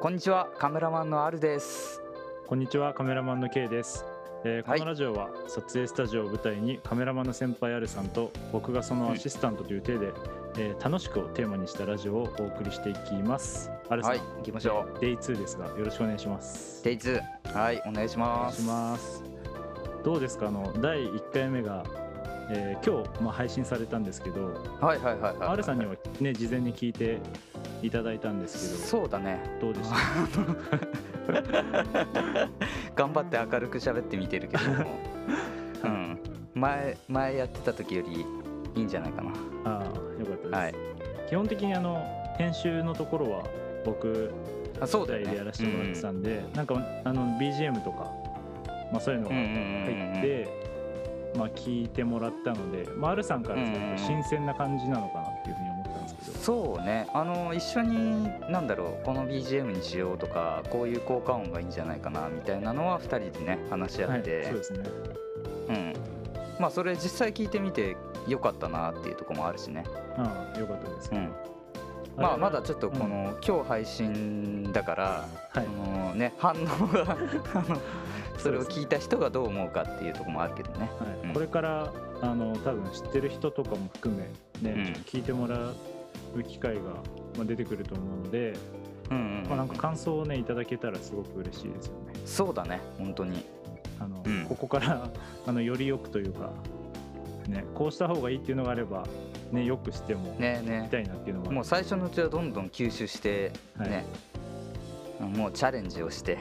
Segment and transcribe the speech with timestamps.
[0.00, 2.00] こんにちはカメラマンのあるです。
[2.46, 4.04] こんにちはカメラマンの K です、
[4.44, 4.80] えーこはい。
[4.80, 10.12] のラジオは撮影スタジオを舞台にカメラマンの先輩アルさんと僕がそのアシスタントという体で、
[10.58, 13.70] えー楽しくをテーマにしたラジオをお送りしていきます。
[13.88, 16.82] アルさん、はい行きましょデイ2ですがよろしくお願いします。
[16.84, 17.20] デイツ
[17.52, 18.62] はいお願いしお願いします。
[18.66, 19.22] ます
[20.04, 20.48] どうですか？
[20.48, 21.84] あの第1回目が、
[22.50, 24.46] えー今日、まあ、配信されたんですけど
[24.80, 27.18] はいはいはいはい R さんにはね事前に聞いて
[27.82, 29.40] いただいたんですけそうだね。
[29.60, 29.96] どどうでした？
[32.94, 34.84] 頑張って明るく喋ってみてるけども。
[35.84, 36.18] うん。
[36.54, 38.26] 前前やってた時より
[38.74, 39.30] いいんじゃないかな。
[39.64, 40.74] ああよかったです、はい。
[41.28, 42.04] 基本的にあの
[42.36, 43.44] 編集のところは
[43.84, 44.32] 僕
[44.80, 45.24] あそうだよね。
[45.26, 46.74] 代でやらせてもらってたんで、なんか
[47.04, 48.10] あの BGM とか、
[48.92, 50.48] まあ、そういうのがうんうんうん入って、
[51.38, 53.96] まあ、聞いてもらったので、まあ、R さんからするうんうんうん。
[53.96, 55.19] と新鮮な感じなのか
[56.50, 57.06] そうね。
[57.14, 64.80] あの一緒になんだろうこの BGM にしようとかこういう効果音がいいんじゃないかなみたいなのは2人でね話し合はい、って、そうですね。
[65.68, 65.94] うん。
[66.58, 69.84] まあそれ実際聞いてみてよかったなっていうところもあるしね。
[70.16, 71.24] ああよかったです、うん。
[71.26, 71.30] れ
[72.16, 75.04] まあまだちょっとこの、今日配信だから、
[75.50, 75.64] はい。
[75.64, 77.16] あのね反応が
[78.38, 80.90] それを聞いた人がどう思うかっていうところもあるけどね。
[80.98, 81.28] はい。
[81.28, 81.32] うん。
[81.32, 84.22] これからあの多分知ってる人とかも含め、
[84.68, 84.92] ねうん。
[85.04, 85.56] 聞いてもら
[86.38, 86.80] う機会が、
[87.36, 88.54] まあ、出てくると思うので、
[89.10, 92.12] うんうんうんまあ、なんか感想をねいただけたらすごく嬉しいですよね。
[92.24, 93.44] そうだね本当に。
[93.98, 94.46] あのうん。
[94.46, 95.08] ここから
[95.46, 96.50] あのよりよくというか、
[97.48, 99.04] ね、こうした方がいいっていうのがあれば、
[99.52, 103.90] ね、よくしてもねえねいきたいなっていうのが、もう最初のうちはどんどん吸収してはい。
[103.90, 104.04] ね、
[105.20, 106.38] もうチャレンジをして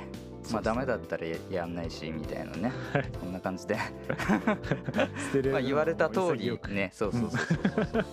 [0.52, 2.72] まあダメだったらややんないしみたいなね。
[3.20, 3.78] そんな感じで。
[5.52, 6.92] まあ言われた通りね。
[6.94, 7.30] そうそうそう
[7.92, 8.06] そう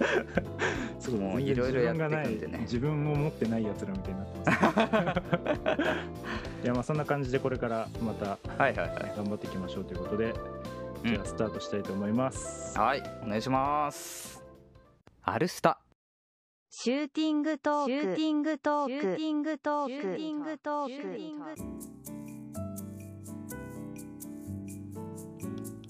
[1.10, 2.52] そうもいろいろやっていくん自分でね。
[2.52, 4.44] がない自分を持ってないやつらみたいになってま
[5.74, 5.90] す、
[6.64, 9.12] いやまあそんな感じでこれからまたはいはいはい。
[9.16, 10.34] 頑張っていきましょうということで、
[11.04, 14.42] じゃあスタートしたいと思います、はいお願いします。
[15.22, 15.80] アルスタ。
[16.70, 17.90] シューティングトーク。
[17.90, 18.90] シューティングトーク。
[18.90, 19.90] シューティングトーク。
[19.90, 20.86] シューティングトー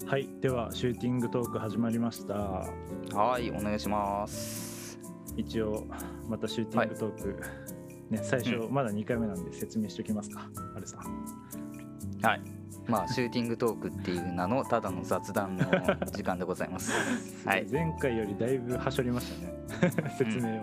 [0.07, 0.11] ク。
[0.11, 2.35] はいではシューティングトーク始まりました。
[2.35, 4.70] はいお願いします
[5.37, 5.87] 一応
[6.29, 7.41] またシューティングトーク、
[8.11, 11.01] ね最初、うまだ2回目なんで説明しておきますかあるさん。
[12.23, 12.43] はい。
[12.87, 15.65] まあシューティングトークっていう名のただの雑談の
[16.11, 16.93] 時間でございます。
[17.47, 17.67] はい。
[17.71, 19.93] 前回よりだいぶはしょりましたね。
[20.19, 20.63] 説明を、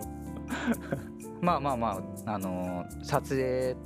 [1.40, 3.76] まあまあまああのー撮影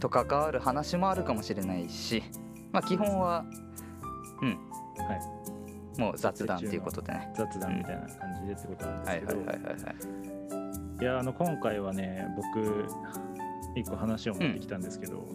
[0.00, 2.22] と関わる話もあるかもしれないし
[2.72, 3.44] まあ基本は
[4.42, 4.48] うん。
[4.48, 5.33] はい
[5.98, 7.32] もう雑談っていうことでね。
[7.34, 9.90] 雑談みたいな感じでってことなんですけど、はいはいはいはいは
[11.00, 11.02] い。
[11.02, 12.86] いやあの今回はね僕
[13.76, 15.26] 一個話を持ってきたんですけど、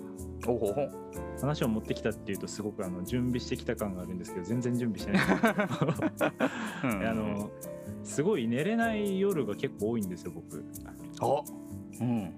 [0.48, 0.90] おほほ。
[1.42, 7.06] 話を持ってきたっていうとすごくあの準備してきた感があるんですけど全然準備してない。
[7.08, 7.50] あの
[8.04, 10.64] すごい寝れない夜が結構多いんですよ僕。
[11.22, 11.44] お
[12.02, 12.34] うん。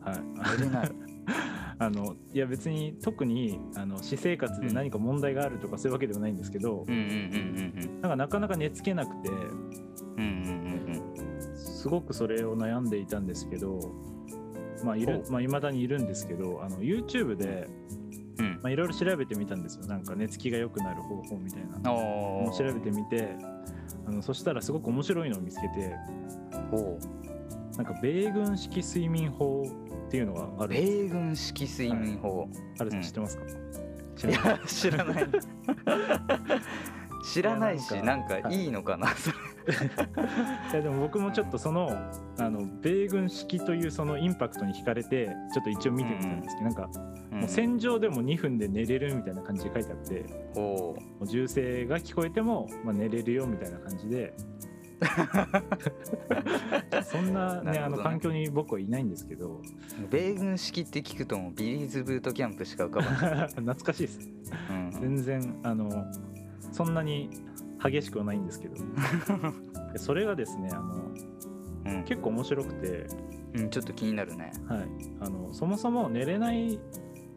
[0.00, 0.58] はい。
[0.58, 1.07] 寝れない
[1.80, 9.30] あのいや別に特にあの私生活で何か問題があるとかそういうわけではないんですけど、なんかなかなか寝つけなくて
[11.56, 13.92] すごくそれを悩んでいたんですけど
[14.84, 17.68] まあいるほまあ未だにいるんですけどあの YouTube で
[18.64, 19.86] いろいろ調べてみたんですよ。
[19.86, 21.94] なんか寝つきが良くなる方法みたいなの。
[21.94, 23.36] おを調べてみて
[24.06, 25.94] あのそしたらすごく面白いのを見つけて
[26.72, 26.98] お
[27.76, 29.64] なんか米軍式睡眠法
[30.08, 32.48] っていうのがある米軍式睡眠法、
[32.78, 33.44] あるさん知ってますか、
[34.16, 34.50] 知いらない。
[34.52, 35.26] や知らない。
[37.24, 38.66] 知らない しななんんかかい。
[38.66, 39.36] いのかなそれ。
[40.72, 41.90] いやでも僕もちょっとその
[42.38, 46.88] あの米軍式というそのインパクトに惹かれてちょっと一応見てみたんですけど、なんか
[47.30, 50.24] もう戦場でも2分で寝れるみたいな感じで書いてあって
[51.20, 54.32] う銃声が聞こえても、まあ、寝れるよみたいな感じで
[57.04, 59.62] そんな,、ねなあの環境に僕はいないんですけど。
[60.10, 64.28] 米軍式って聞くともうビリーズブートキャンプしか浮かばない、 懐かしいです。
[64.70, 66.06] うん全然あの
[66.72, 67.30] そんなに
[67.82, 68.76] 激しくはないんですけど。
[69.92, 71.12] で それがですねあの
[71.86, 72.04] うん。
[72.04, 73.06] 結構面白くて、
[73.54, 74.52] うん、ちょっと気になるね。
[74.66, 74.88] はい、
[75.20, 76.78] あのそもそも寝れない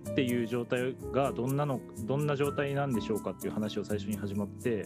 [0.10, 4.84] っていう状態がどんなのどんな状態なんでしょうかっていう話を最初に始まって、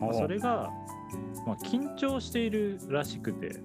[0.00, 0.70] まあそれが、
[1.46, 3.60] まあ、緊張しているらしくて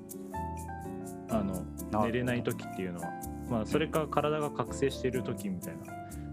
[1.30, 1.66] あの
[2.06, 3.08] 寝れない時っていうのは、
[3.50, 5.84] まあ、それか体が覚醒している時みたいな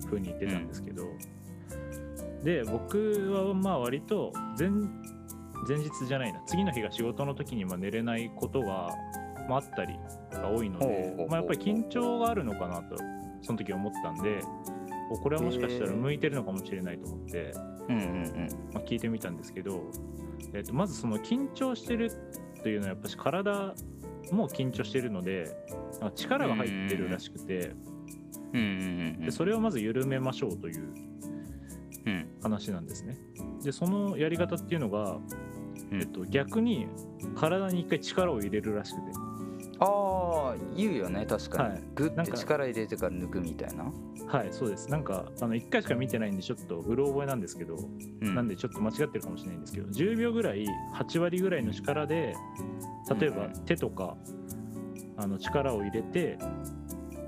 [0.04, 1.04] 風に言ってたんですけど、
[2.44, 6.40] で僕はまあ割と前前日じゃないな。
[6.46, 8.90] 次の日が仕事の時にまあ寝れないことが、
[9.48, 9.94] まあ、あったり
[10.32, 12.96] が多いのでまあ、やっぱり緊張があるのかなと
[13.42, 14.40] その時思ったんで。
[14.74, 14.77] お
[15.16, 17.52] これはもしかしたら向いてるのかもしれないと思って、
[17.88, 19.90] うんうんまあ、聞いてみたんですけど、
[20.52, 22.10] えっとまずその緊張してる
[22.58, 23.74] っていうのはやっぱし体
[24.32, 25.54] も緊張してるので
[26.14, 27.72] 力が入ってるらしくて
[28.52, 29.20] うん。
[29.20, 30.94] でそれをまず緩めましょうという
[32.06, 32.28] うん。
[32.42, 33.18] 話なんですね。
[33.62, 35.18] でそのやり方っていうのが、
[35.90, 36.00] うん。
[36.00, 36.86] えっと、逆に
[37.34, 39.12] 体に一回力を入れるらしくて
[39.80, 41.82] ああ言うよね確かに、はい。
[41.94, 43.84] グッなんかて力入れてから抜くみたいな、
[44.26, 44.90] はいそうです。
[44.90, 48.34] なんかあの1回しか見てないんでちょっとうろ覚えなんですけど、うん。
[48.34, 50.66] なんでちょっと間違ってるかもしれないんですけど10秒ぐらい
[50.96, 52.34] 8割ぐらいの力で
[53.20, 54.16] 例えばうん手とか
[55.16, 56.38] あの力を入れて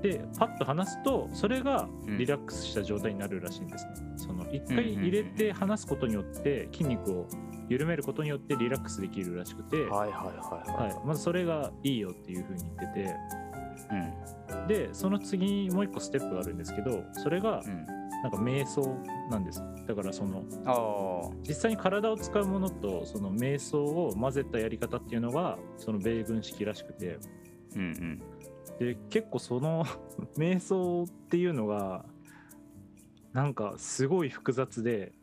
[0.01, 2.17] でパッと離すとそれがうん。
[2.17, 3.91] リラックスした状態になるらしいんですね。
[4.17, 7.27] その1回入れて離すことによって筋肉を
[7.71, 10.29] 緩めることによってリラックスできるらしくて、はいはいは
[10.67, 13.15] いはい、まずそれがいいよっていうふうに言ってて。
[13.89, 14.67] うん。
[14.67, 17.85] でその次もう一個ステップがあるんですけどそれがうん。
[18.23, 18.99] なんか瞑想
[19.31, 19.63] なんです。
[19.87, 27.17] だからそのああ実際に体を使うものとその瞑想を混ぜたやり方っていうのがその米軍式らしくて。
[27.75, 28.21] うんうん。
[28.79, 29.85] で結構その
[30.37, 32.05] 瞑想っていうのが
[33.33, 35.13] なんかすごい複雑で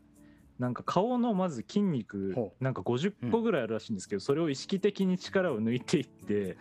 [0.59, 6.57] なんか顔のまず筋肉ほなんか50個ぐらいあるらしいんですけど、それを意識的に力を抜いていって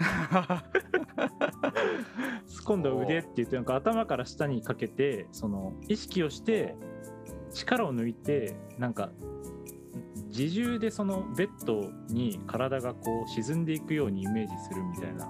[2.64, 6.76] 今度は腕って言ってなんか頭から下にかけてその意識をして
[7.54, 9.10] 力を抜いてなんか
[10.28, 15.28] 自重でそのベッドに体がこう沈んでいくようにイメージするみたいな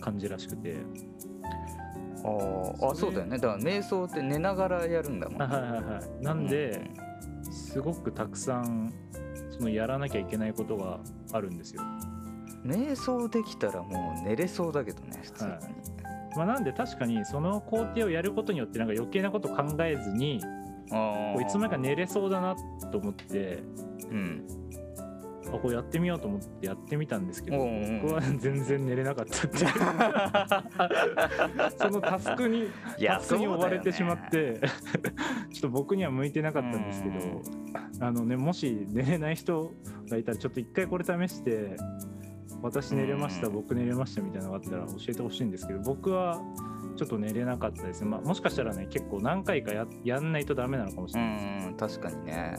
[0.00, 0.76] 感じらしくて。
[2.24, 3.38] あーあそうだよね。
[3.38, 6.24] だから瞑想って寝ながらやるんだもんはいはいはいはい。
[6.24, 6.90] なんで、
[7.78, 8.92] すごくたくさん
[9.50, 10.98] そのやらなきゃいけないことが
[11.32, 11.82] あるんですよ。
[11.82, 12.18] うん
[12.64, 15.60] 瞑想できたらもう寝れそうだけどね普通に、はい
[16.36, 20.40] まあ、なんで確かにその工程をやることによってなんか余計なこと考えずに
[20.90, 22.56] あこういつの間にか寝れそうだな
[22.90, 23.62] と思って
[24.10, 24.44] うん
[25.56, 29.66] あこうやってみようと思ってやってみたんですけどおうおう僕は全然寝れなかったっていう。
[31.78, 32.68] そのタスクに
[33.00, 34.60] タスクに追われてしまって
[35.52, 37.16] ちょっと僕には向いてなかったんですけど
[38.00, 39.72] あのねもし寝れない人
[40.08, 41.76] がいたらちょっと一回これ試して
[42.62, 46.40] 私寝れましたうん僕寝れましたみたいなのがあったら教えてほしいんですけど僕は
[46.96, 51.68] ちょっと寝れなかったですね、まあ、もしかしたらね結構何回かややんないとダメなのかもしうれないです。
[51.68, 52.56] ん確かにね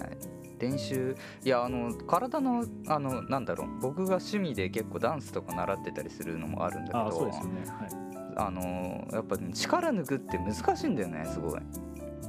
[0.60, 1.16] 練習。
[1.44, 7.32] いやあの体のあのなんだろう僕が趣味で結構ダンスとか習ってたりするのもあるんだけどね。
[7.32, 7.90] はい。
[8.36, 11.60] あのやっぱ力抜くって難しいんだよねすごい。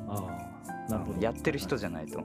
[0.08, 0.48] あ
[0.88, 1.20] あなるほど。
[1.20, 2.22] やってる人じゃないと。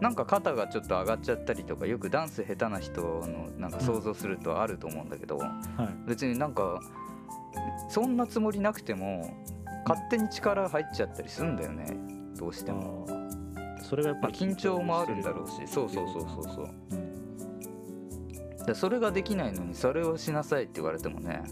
[0.00, 6.08] なんか肩がちょっと上がっちゃったりとかよくダンス下手な人のなんか想像するとあると思うんだけど、はい。
[6.08, 6.80] 別になんか
[7.88, 9.34] そんなつもりなくても
[9.88, 11.96] 勝手に力入っちゃったりするんだよね
[12.38, 13.06] どうしても、
[13.86, 16.62] それがやっまあ、ぱり緊張もあるんだろうしそうそうそうそうそ
[18.72, 18.74] う。
[18.74, 21.44] それができないのにそれをしなさいって言われてもね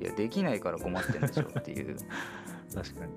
[0.00, 1.96] いやできないから困ってんでしょっていう。
[2.74, 3.12] 確かに。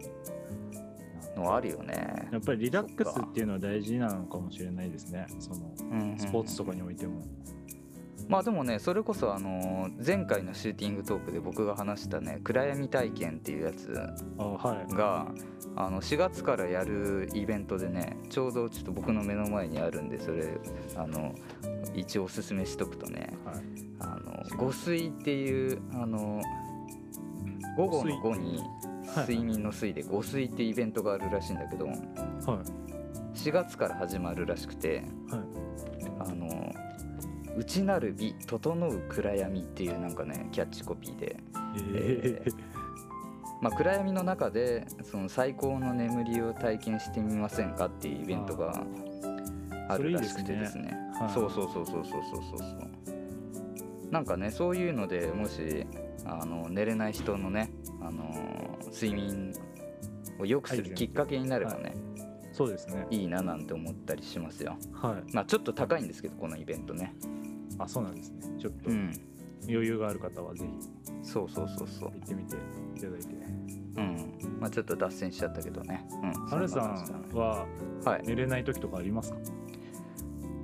[1.35, 2.29] のはあるよね。
[2.31, 5.27] やっぱりリラックスっていうのは大事なのかもしれないですね。
[5.39, 6.17] そのうんうんうん。
[6.19, 7.21] スポーツとかにおいても、
[8.27, 13.87] まあでもねそれこそあの前回のシューティングトークで僕が話したね暗闇体験っていうやつ
[14.93, 15.27] が
[15.75, 20.49] あの4月からやるイベントでねちょうどちょっと僕の目の前にあるんでそれ
[20.95, 21.33] あの
[21.95, 23.55] 一応おすすめしとくとねはい。
[23.99, 26.41] あの午睡っていうあの
[27.77, 28.61] 午後の午に
[29.15, 29.27] はい。
[29.29, 31.95] 睡眠の睡で午睡っていうイベントがあるらしいんだけどはい。
[33.37, 35.03] 4月から始まるらしくて
[37.57, 41.37] 内なる美整う暗闇」っていうなんかねキャッチコピーで、
[41.93, 42.53] えー、
[43.61, 48.83] まあ、暗闇の中でその最高の眠りを体験してみませんかっていうイベントが
[49.89, 50.95] あるらしくてですね。
[51.33, 54.11] そうそうそうそうそうそうそう。
[54.11, 55.85] なんかねそういうのでもし
[56.25, 57.71] あの寝れない人のね
[58.01, 59.53] あの睡眠
[60.39, 61.93] を良くするきっかけになればね、
[62.57, 63.05] そうですね。
[63.11, 64.77] い、いななんて思ったりしますよ。
[64.91, 65.31] はい。
[65.31, 67.13] まあちょっと高いんですけどこのイベントね。
[67.77, 68.41] あそうなんですね。
[68.57, 69.13] ちょっとうん。
[69.69, 70.65] 余裕がある方はぜ
[71.21, 72.11] そうそうそうそう。
[72.13, 72.55] ひ行ってみて
[72.95, 73.27] いただいて。
[73.97, 74.59] うん。
[74.59, 76.09] まあちょっと脱線しちゃったけどね。
[76.23, 76.33] うん。
[76.47, 77.67] ハルさんは
[78.03, 78.23] はい。
[78.25, 79.37] 寝れない時とかありますか？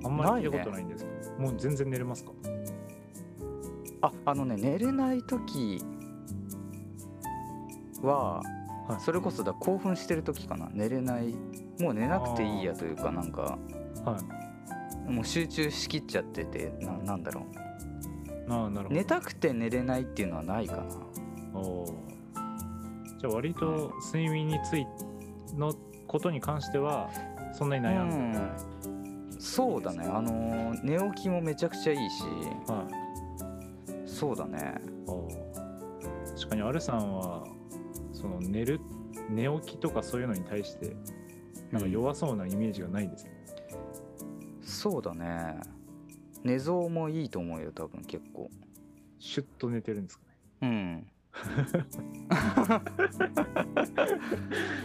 [0.04, 1.04] あんまり聞いたことないんです。
[1.04, 2.32] けど、もう全然寝れますか？
[4.02, 5.80] ああのね寝れない時
[8.02, 8.42] は、
[8.88, 9.00] はい。
[9.00, 10.68] それこそだ興奮してる時かな。
[10.72, 11.34] 寝れない。
[11.80, 13.58] もう寝なくていいやというかなんか。
[14.04, 14.18] は
[15.08, 15.10] い。
[15.10, 17.44] もう集中しきっちゃっててななんだろ
[18.48, 19.00] ああなるほど。
[19.00, 20.84] 寝たくて寝れないっていうのはないかな。
[21.58, 21.92] おー。
[23.20, 24.86] じゃあ割と睡眠につい
[25.56, 25.74] の
[26.06, 27.10] ことに関しては
[27.52, 28.50] そんなに悩んでない、
[29.38, 30.06] そうだね。
[30.06, 32.22] あのー寝起きもめちゃくちゃいいし。
[32.66, 32.86] は
[34.06, 34.08] い。
[34.08, 34.74] そうだね。
[36.36, 37.44] 確かにアルさんは
[38.14, 38.80] その寝る
[39.28, 40.96] 寝起きとかそういうのに対して
[41.70, 43.30] なんか弱そうなイメージがないですね、
[44.62, 45.60] そうだね。
[46.42, 48.50] 寝相もいいと思うよ多分結構。
[49.18, 50.24] シュッと寝てるんですか
[50.62, 50.62] ね？
[50.62, 51.06] うん。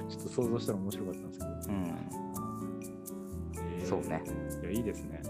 [0.10, 1.86] ちょっと想像したら面白かったんですけど、うん。
[3.56, 4.24] えーそうね。
[4.62, 5.22] いやいいですね。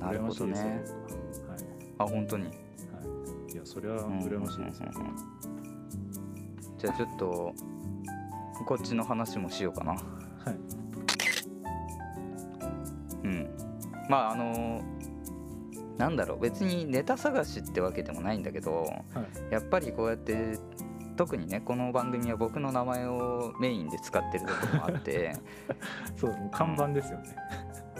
[0.00, 0.54] なるほどね。
[0.60, 1.60] ははい。
[1.98, 2.44] あ本当に。
[2.46, 2.50] は
[3.48, 5.37] い、いやそれはうん羨ましいですよ、うんうんうん
[6.78, 7.54] じゃあちょっと
[8.64, 9.92] こっちの話もしようかな。
[9.92, 10.02] はい。
[13.24, 13.50] うん。
[14.08, 14.82] まああの
[15.96, 16.40] なんだろう。
[16.40, 19.52] 別にネタ探しってわけでもないんだけどはい。
[19.52, 20.58] やっぱりこうやって
[21.16, 25.36] 特にねこの番組は僕の名前をメインで使ってるところもあって
[26.16, 26.50] そうですね。
[26.52, 27.36] 看板ですよね、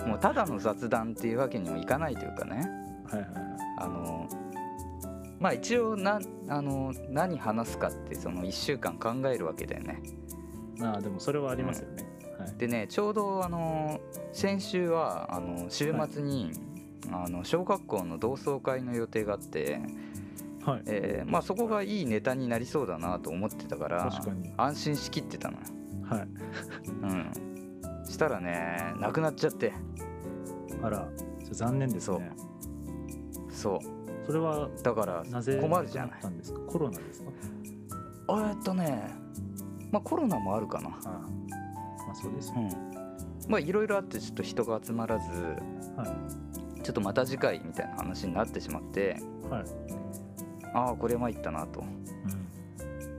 [0.07, 2.71] もうただの雑談っていうわけにもいかないというかね。
[3.11, 3.48] はいはい
[5.41, 10.03] まあ一応なあの何話すかってその1週間考えるわけだよね。
[10.81, 12.07] ああでもそれはありますよね、
[12.39, 12.55] はい。
[12.57, 14.01] でねちょうどあの
[14.33, 16.53] 先週はあの週末に、
[17.13, 19.81] あの小学校の同窓会の予定があって、
[20.65, 20.83] はい。
[20.87, 24.53] えーまあ、そこがいいネタになりそうだなと思ってたから確かに。
[24.57, 25.65] 安心しきってたのよ、
[26.05, 26.29] はい。
[27.03, 29.73] うん、したらねなくなっちゃって。
[30.83, 31.09] あら
[31.51, 32.31] 残念ですね。
[33.51, 33.98] そう
[34.29, 36.27] それはだからなぜ困るじゃない。
[36.33, 36.61] んですか？
[36.67, 37.31] コロナですか？
[38.29, 39.11] えーっとね
[39.91, 40.89] まあコロナもあるかな。
[40.91, 43.51] ああまあそうですようん。
[43.51, 45.31] まあいろいろあってちょっと人が集まらず
[45.97, 46.15] は
[46.83, 49.17] ちょっとまた次回みたいな話になってしまって
[49.47, 49.65] いはい、
[50.75, 51.83] ああこれ参ったなと。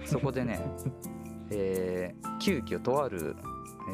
[0.05, 0.59] そこでね、
[1.51, 3.35] えー急遽とある、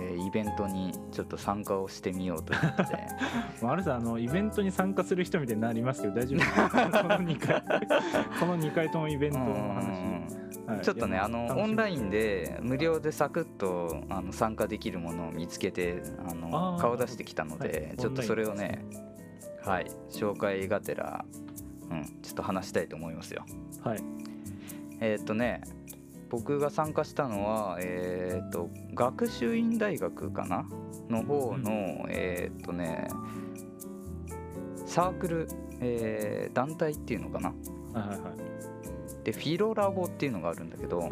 [0.01, 3.07] えーイベントにちょっと参加をしてみようということで。
[3.61, 6.51] うん、あるさんあのイベントに参加する人みたいになりますけど大丈夫です。
[6.53, 7.61] かこの2回
[8.39, 10.81] この2回ともイベントの話、はい。
[10.81, 17.97] ちょっとねあのオンラインで無料でサクッとあの参加できるものを見つけてあの顔出してきたので、はい。
[17.97, 18.85] ちょっとそれをね。
[19.63, 19.87] はい。
[20.09, 21.25] 紹介がてら、
[21.89, 23.43] うん、ちょっと話したいと思いますよ。
[23.83, 23.99] はい。
[24.99, 25.61] えーっとね
[26.37, 30.67] 僕が参加したのは、えーっと学習院大学かな
[31.09, 33.07] の方の、えーっとね
[34.85, 35.47] サークル、
[35.79, 37.49] えー団体っていうのかな。
[37.49, 39.23] はいはいはい。
[39.23, 41.07] でフィロラボっていうのがあるんだけど、フ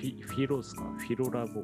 [0.00, 0.82] ィフィロですか？
[0.98, 1.62] フィロラボ。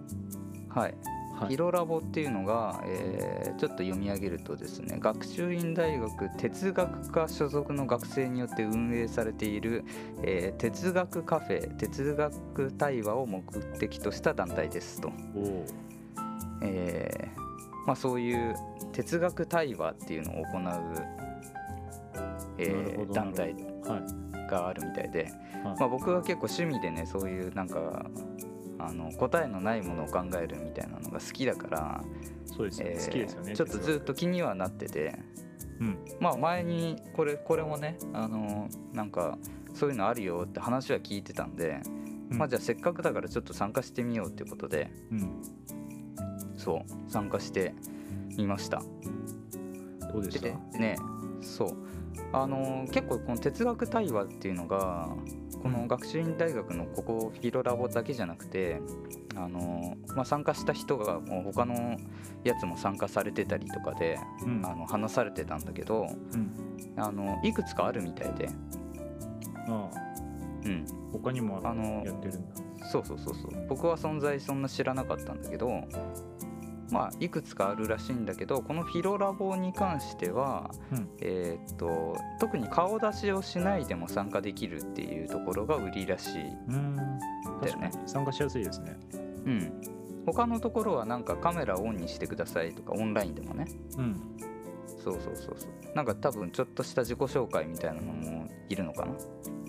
[0.69, 0.95] はい、
[1.39, 1.49] はい。
[1.49, 9.85] フィロラボっていうのが、えーちょっと読み上げるとですね学習院大学哲学科所属の学生によって運営されている、
[10.23, 13.43] えー哲学カフェ哲学対話を目
[13.81, 15.11] 的とした団体ですと、
[16.63, 18.55] えーまあ、そういう
[18.93, 20.95] 哲学対話っていうのを行う、
[22.59, 23.55] えー団体
[23.85, 24.49] はい。
[24.49, 25.25] があるみたいで、
[25.65, 25.79] はい。
[25.79, 28.07] まあ、僕は結構趣味でねそういうなんか
[28.79, 32.05] あの答えのないものを考えるみたいなのが好きだから、
[32.45, 33.57] そうですよね、えー好きですよね。
[33.57, 35.19] ちょっとずっと気にはなってて。
[35.81, 35.99] うん。
[36.21, 39.39] まあ前にこれこれもねあのなんか
[39.75, 41.81] そういうのあるよって話は聞いてたんで、
[42.31, 42.39] うん。
[42.39, 44.91] まあじゃあせっかくだからちょっと参加してみようってことで。
[45.13, 45.43] うん。
[46.57, 47.75] そう参加して
[48.37, 48.83] みました。
[50.13, 50.49] どうでした？
[50.49, 50.97] でね
[51.41, 51.77] そう。
[52.33, 55.09] あの結構この哲学対話っていうのが
[55.63, 58.81] この学習院大学のここフィロラボだけじゃなくて
[59.37, 61.97] あの、まあ、参加した人がもう他の
[62.45, 64.65] やつも参加されてたりとかでうん。
[64.65, 66.53] あの話されてたんだけどうん。
[66.97, 68.49] あのいくつかあるみたいで、
[69.69, 70.09] ああ。
[70.65, 72.89] うん、他にもあのやってるんだ。
[72.91, 73.67] そうそうそうそう。
[73.69, 75.69] 僕は存在そんな知らなかったんだけど
[76.91, 81.09] まあいくつかあるらしいんだけどこのフィロラボに関しては、うん。
[81.21, 86.97] えーっと特に顔出しをしないでも参加できるっていうところが売りらしい、うん。
[86.97, 87.91] だよね。
[87.95, 88.97] に参加しやすいですね。
[89.47, 89.83] うん、
[90.27, 93.67] 他のところはなんかカメラをオンにしてくださいとかオンラインでもね。
[93.97, 94.21] うん。
[95.03, 95.97] そうそうそうそう。
[95.97, 99.13] なんか多分ちょっとした自己紹介みたいなのもいるのかな。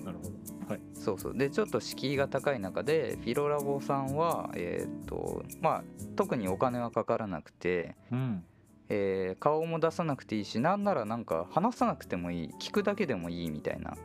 [0.03, 0.81] なるほどはい。
[0.93, 1.37] そうそう。
[1.37, 5.83] でちょっと敷居が高い中でフィロラボさんはえーっとまあ
[6.15, 8.43] 特にお金はかからなくて、うん。
[8.89, 13.97] えー顔も出さなくていいしなんならなんか話さなくてもいい聞くだけでもいいみたいな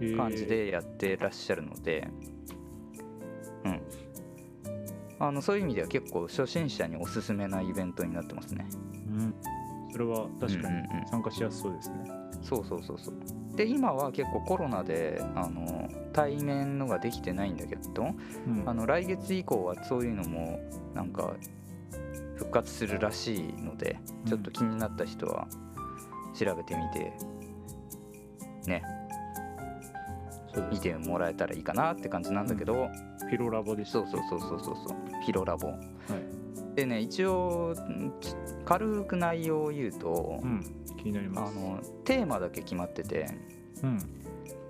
[0.00, 0.16] えー。
[0.16, 2.08] 感じでやってらっしゃるので、
[3.64, 3.80] うん。
[5.18, 8.66] あのそういう意味では結構初心者におすすめなイベントになってますね。
[9.08, 9.34] うん。
[9.92, 11.96] それは確かに参加しやすそうですね。
[12.42, 13.14] そうそうそうそう
[13.56, 18.14] で今は結構コロナであの対面のができてないんだけど
[18.46, 18.62] うん。
[18.66, 20.60] あの来月以降はそういうのも
[20.94, 21.34] なんか
[22.36, 25.48] 復活するらしいのでちょっと気になった人は
[26.34, 27.12] 調べてみて
[28.66, 28.82] ね。
[30.70, 34.76] 見てもらえたらいいかなって感じなんだけど、フィロラボでしたそうそうそうそうそう。
[34.88, 35.68] そうフィロラボ。
[35.68, 35.78] はい。
[36.76, 37.74] でね一応
[38.64, 40.62] 軽く内容を言うと、うん。
[40.98, 41.54] 気になりあます。
[41.54, 43.26] のテーマだけ決まってて
[43.82, 43.98] うん。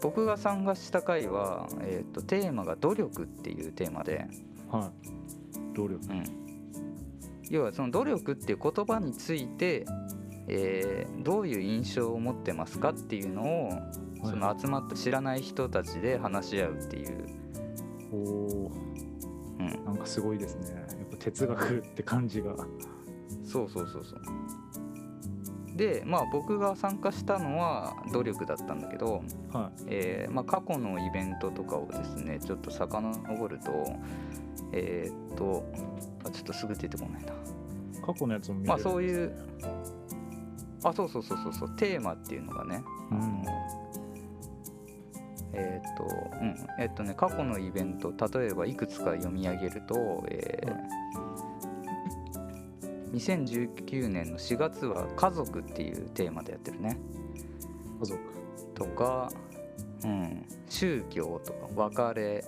[0.00, 4.28] 僕が参加した回は、えー、とテーマが「努力」っていうテーマで、
[4.70, 4.90] は
[5.72, 5.74] い。
[5.74, 6.06] 動力。
[6.08, 6.24] うん、
[7.50, 9.84] 要はその努力っていう言葉について、
[10.48, 13.82] えーどういう印象を持ってますかっていうのをはい
[14.30, 17.26] その集まった知らない人たちで話し合うっていう、
[18.12, 18.72] おお。
[19.58, 20.85] うん、なんかすごいですね。
[21.26, 22.54] 哲学って感じが。
[23.44, 24.20] そうそうそうそう
[25.76, 33.86] でまあ僕が参加したのは努力だったんだけど、はえーまあ、過去のイベントとかをですねちょっと遡ると
[34.72, 35.64] えーっと
[36.24, 37.32] あちょっとすぐ出てこないない。
[38.04, 39.36] 過去のやつも見れるまあそういう
[40.84, 43.85] あそうそうそうそうそうテーマっていうのがね、うんあの
[45.52, 46.04] えーっと
[46.40, 51.16] うんえーっとね過去のイベント例えばいくつか読み上げると、えー
[53.12, 56.98] 2019年の4月は「家族」っていうテーマでやってるね
[58.00, 58.36] 家族。
[58.76, 59.30] とか、
[60.04, 62.44] うん、宗教とか別れ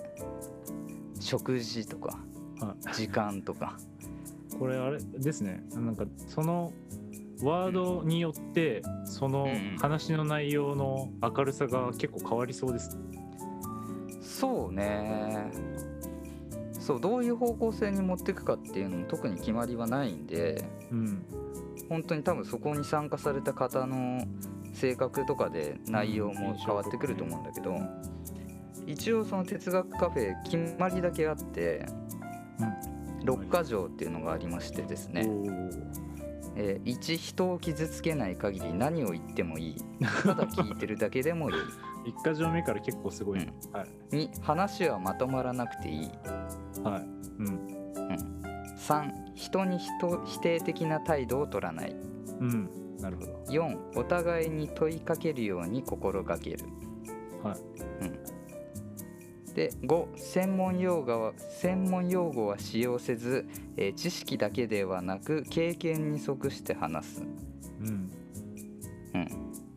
[1.19, 2.19] 食事とか
[2.59, 3.77] は時間とか
[4.59, 5.63] これあれですね。
[5.73, 6.71] なんかその
[7.43, 9.77] ワードによってそのうんうん。
[9.77, 12.97] 話の内容の明るさが結構変わりそうです。
[14.21, 15.51] そうね。
[16.79, 21.25] そうどういう方向性に持っていくかっていうのも特に決まりはないんでうん。
[21.87, 24.23] 本当に多分そこに参加された方の
[24.73, 27.75] 性格とかで内容も変わってくると思うんだけど
[28.85, 31.85] 一応その哲学カフェ決まりだけあって
[33.23, 35.27] 六箇条っていうのがありましてですね、
[36.61, 39.75] えー1人を傷つけない限り何を言ってもいい
[40.23, 41.55] ただ聞いてるだけでもいい
[42.05, 43.39] 一箇条目から結構すごい。
[43.39, 44.15] うんはい。
[44.27, 46.11] 2話はまとまらなくていい
[46.83, 47.07] はい。
[47.39, 47.79] うん。
[48.77, 51.95] 3人に人否定的な態度を取らない
[52.39, 52.69] うん。
[52.99, 53.31] なるほど。
[53.49, 56.65] 4お互いに問いかけるように心がける、
[57.43, 58.19] はいうん、
[59.53, 67.23] で5専門用語は専門用語は使用せず、えー知識だけではなく経験に即して話す、
[67.81, 68.11] うん。
[69.13, 69.27] うん、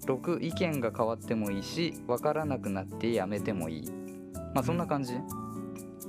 [0.06, 3.90] 6意見が変わってもいいし分からなくなってやめてもいい
[4.54, 5.14] まあそんな感じ、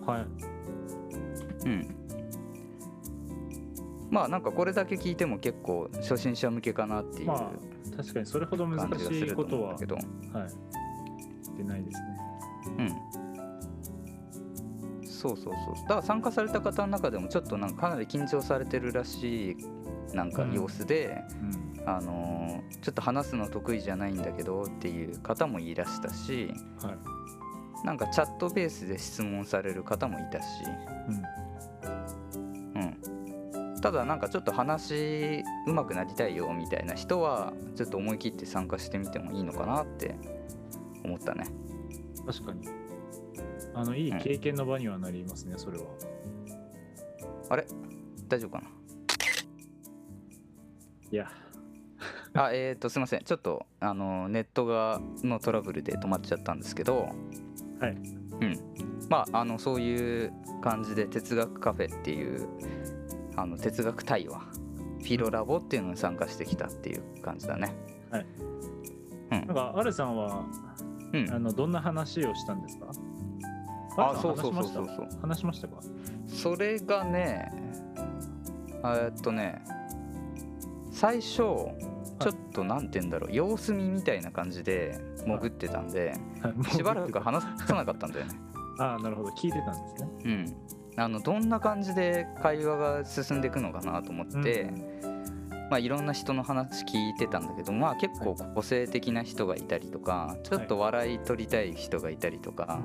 [0.06, 1.68] はい。
[1.68, 1.96] うん
[4.12, 9.78] まあなんかこれだけ聞いても結構初心者向けかなっていうまあ確かにそれほど難感じがすしいことははい。
[11.58, 12.18] 出ないですね。
[12.78, 13.13] うん、
[15.24, 19.58] そうそうそうだから参加された方の中でもちょっとなんかかなり緊張されてるらしい
[20.14, 21.74] なんか様子で、うん。
[21.86, 27.86] あのーちょっと話すの得意じゃないんだけどっていう方もいらしたしはい。
[27.86, 30.46] なんかチャットベースで質問される方もいたし、
[32.74, 32.82] うん。
[32.82, 40.16] うん、ただなんかちょっと話うまくなりたいよみたいな人はちょっと思い切って参加してみてもいいのかなって
[41.04, 41.46] 思ったね
[42.26, 42.83] 確かに。
[43.74, 45.86] あの、いい経験の場にはなりますね、それは。
[47.50, 47.66] あれ？
[48.30, 48.64] 大丈夫か
[51.12, 51.30] いや、
[52.34, 53.24] な あえっ、ー、とすいません。
[53.24, 57.10] ちょっとあのネットがのトラブルで止まっちゃったんですけど。
[57.80, 57.92] はい。
[57.92, 58.60] うん。
[59.10, 62.48] まああのそういう感じで哲学カフェっていう
[63.36, 64.40] あの哲学対話。
[64.40, 67.76] フィロラボっていうのに参加してきたっていう感じだね。
[69.30, 70.46] なんか、アルさんは、
[71.12, 71.30] うん。
[71.30, 72.92] あの、どんな話をしたんですか？
[73.98, 75.08] あそうそうそうそうそう。
[75.22, 75.68] 話しました？
[75.68, 75.76] か？
[76.28, 77.52] それがね
[78.84, 79.62] えっとね
[80.92, 86.72] 最初ちょっとなんて言うんだろう様子見みたいな感じで潜ってたんではい。
[86.76, 88.32] しばらく話さなかったんだよね。
[88.80, 89.30] ああ、なるほど。
[89.30, 90.10] 聞いてたんですね。
[90.26, 90.56] うん。
[90.96, 94.72] あのどんな感じで会話が進んでいくのかなと思って、
[95.72, 102.80] まあ、いろんな人の話聞いてたんだけど、まあ、結構個性的な人がいたりとかちょっと笑い取りたい人がいたりとか、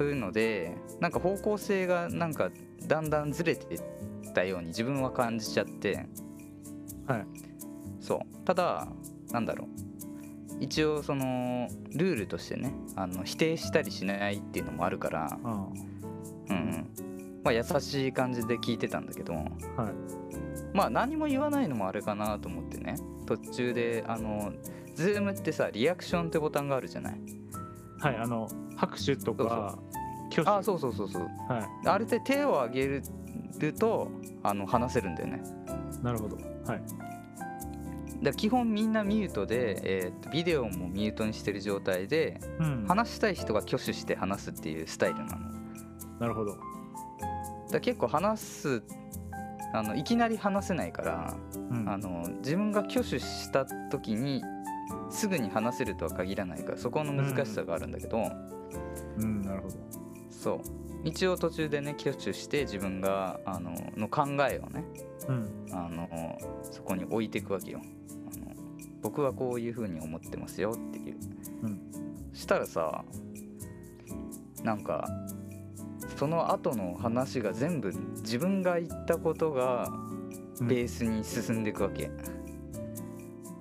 [0.00, 2.50] そういうのでなんか方向性がなんか
[2.86, 3.82] だんだんずれてっ
[4.32, 6.06] たように自分は感じちゃって。
[7.06, 7.26] はい。
[8.00, 8.46] そう。
[8.46, 8.88] ただ
[9.30, 9.68] なんだろう。
[10.58, 15.68] 一応そのルールとしてねあの否定したりしないっていうのもあるから、あ
[16.48, 16.86] うんうん。
[17.44, 19.34] まあ、優しい感じで聞いてたんだけど。
[19.34, 19.92] あ、はい。
[20.72, 22.96] まあ何も言わないのもあれかなと思ってね。
[23.26, 24.50] 途中であの
[24.96, 27.20] Zoom ってさリアクションってボタンがあるじゃない
[28.00, 29.78] はいあの拍手とか
[30.30, 30.50] 挙手。
[30.50, 31.22] あそうそうそうそう。
[31.48, 31.88] はい。
[31.88, 33.02] あれで手を挙げ
[33.58, 34.10] ると
[34.42, 35.42] あの話せるんだよね。
[36.02, 36.36] なるほど。
[36.66, 36.82] はい。
[38.22, 42.84] だ基本みんなミュートで、えーとビデオもミュートにしてる状態でうん。
[42.86, 45.38] 話したい人が挙手して話すっていうスタイルなの。
[46.20, 46.56] なるほど。
[47.72, 48.82] ら結構話す
[49.72, 51.34] あのいきなり話せないから
[51.70, 51.88] うん。
[51.88, 54.42] あの自分が挙手した時に
[55.10, 58.18] すぐに話せるとは限らないからそこの難しさがあるんだけど、
[59.18, 59.74] うんなるほど。
[60.30, 60.60] そう。
[61.02, 64.84] 一応途中でね挙手して自分があのの考えをね
[65.28, 65.66] うん。
[65.72, 66.38] あの
[66.70, 67.80] そこに置いていくわけよ。
[68.32, 68.54] あの
[69.02, 71.16] 僕はこういう風に思ってますよっていう、
[71.62, 71.80] うん。
[72.32, 73.04] したらさ
[74.62, 75.08] なんか
[76.16, 79.90] その後の話が全部自分が言ったことが
[80.60, 80.68] うん。
[80.68, 82.10] ベースに進んでいくわけ、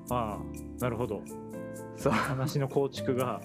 [0.10, 0.39] ああ
[0.80, 1.22] なるほど。
[1.98, 2.13] そう。
[2.13, 3.42] 話の構築が。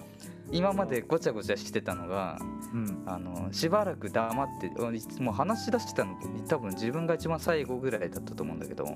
[0.52, 2.38] 今までごちゃごちゃしてたのが
[2.72, 3.02] うん。
[3.06, 6.16] あのしばらく黙っていつもう話し出したの
[6.48, 8.86] 多分自分が一番最後ぐらいだったと思うんだけど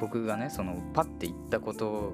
[0.00, 2.12] 僕がねそのパッて言ったこと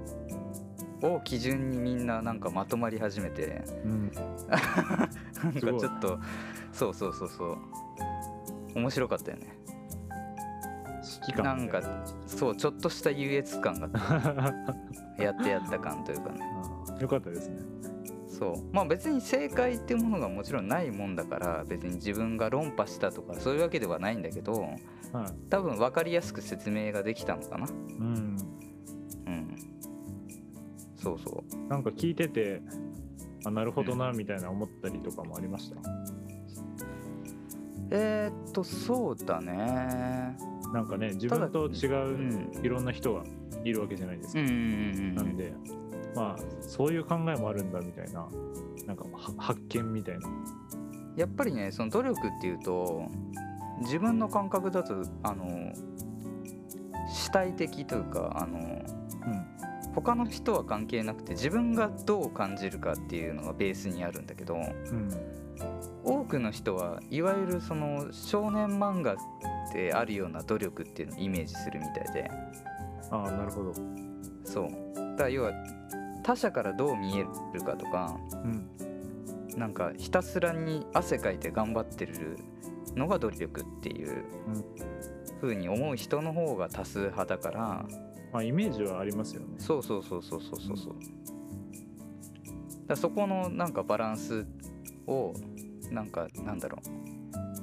[1.03, 3.91] を基準にみんななんかまとまり始めてうん。
[3.91, 6.19] う んなんかちょっと
[6.73, 7.59] そうそうそうそう。
[8.75, 9.57] 面白かったよね
[11.27, 11.83] 指揮官なんか
[12.27, 13.89] そうちょっとした優越感が
[15.19, 16.41] やってやった感というかね。
[17.01, 17.57] よかったですね。
[18.29, 18.75] そう。
[18.75, 24.79] まあ別に正解っていうものがもちろんないもんだから別に自分が論破したとかそういうわけではないんだけどはい。
[25.49, 27.67] 多分分かりやすく説明ができたのかな。
[27.67, 28.37] うん。
[29.27, 29.57] うん。
[30.97, 31.69] そうそう。
[31.69, 32.63] なんか聞いてて
[33.45, 35.77] あなるほどなみたいな思ったりとかもありました、
[37.91, 40.37] えー、っとそうだね
[40.75, 43.23] なんかね自分と違ういろんな人が
[43.63, 44.47] いるわけじゃないですか、な
[45.23, 45.53] んで
[46.17, 48.27] まあそういう考えもあるんだみたいな
[48.85, 50.29] なんかは発見みたいな。
[51.17, 53.09] やっぱりねその努力っていうと
[53.83, 55.73] 自分の感覚だとあの
[57.09, 58.85] 主体的というかあのうん。
[59.95, 65.09] 他の人は関係なくて自分がどう感じるかっていうのがベースにあるんだけどうん。
[66.03, 69.15] 多くの人はいわゆるその少年漫画
[69.75, 72.31] であるような努力っていうのをイメージするみたいで。
[73.11, 73.75] ああなるほど。
[74.45, 74.95] そう。
[74.95, 75.53] だから要は
[76.23, 78.71] 他者からどう見えるかとかうん。
[79.59, 82.39] なんかひたすらに汗かいて頑張ってる
[82.97, 84.25] のが努力っていう
[85.41, 87.87] 風に思う人の方が多数派だから
[88.33, 89.47] まあイメージはありますよね。
[89.59, 90.95] そうそうそうそうそうそうそう。
[92.87, 94.47] だそこのなんかバランス
[95.07, 95.35] を
[95.91, 96.91] なんかなんだろう。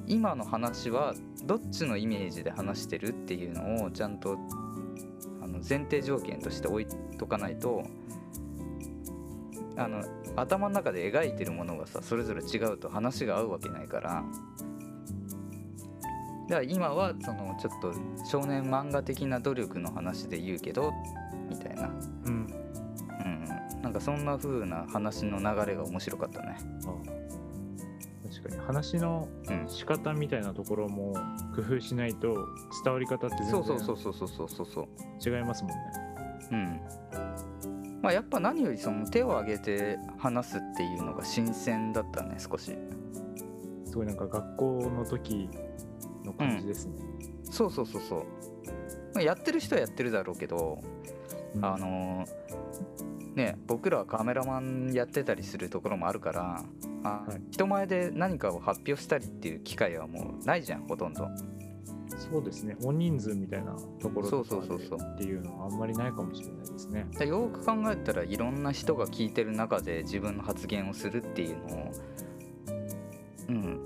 [0.06, 4.38] 今の話はどっちのイメージで話してるっていうのをちゃんと
[5.42, 6.86] あの前提条件として置い
[7.18, 7.82] とかないと
[9.76, 10.02] あの
[10.36, 14.24] 頭の中で描いてるものがさそれぞれ違うと話が合うわけないから。
[16.48, 17.94] だから今はそのちょっと
[18.28, 20.92] 少年漫画的な努力の話で言うけど
[21.48, 21.88] みたいな。
[22.26, 22.46] うん。
[23.24, 26.58] うん、なんかそんな風な話の流れが面白かったね。
[26.86, 27.21] あ
[28.42, 31.14] 確かに話のうん、仕方みたいなところも
[31.54, 32.34] 工夫しないと
[32.84, 35.36] 伝わり方って全そうそうそう然そうそうそうそうそう。
[35.36, 35.76] 違いますもんね
[36.50, 36.80] うん。
[38.02, 42.76] まあやっぱ何よりその手を挙げて話すっていうのが新鮮だったね少し。
[43.84, 45.50] すごいなんか学校の時
[46.24, 46.94] の感じですね、
[47.44, 48.24] そうそうそうそう。
[49.14, 50.80] まあ、やってる人はやってるだろうけど、
[51.54, 52.24] うんあの
[53.34, 56.64] ね僕らはカメラマンやってたりするところもあるから。
[57.04, 57.42] あはい。
[57.50, 61.28] 人前で何かを発表したりっていう機会はもうないじゃんほとんど。
[62.16, 62.76] そうですね。
[62.82, 64.98] 大人数みたいなところとかそうそうそうそう。
[64.98, 67.06] でっていうのはあんまりないかもしれないですね。
[67.18, 71.92] でよく考えたらいろんな人が聞いてる中で自分の発言をするっていうのを
[73.48, 73.80] うん。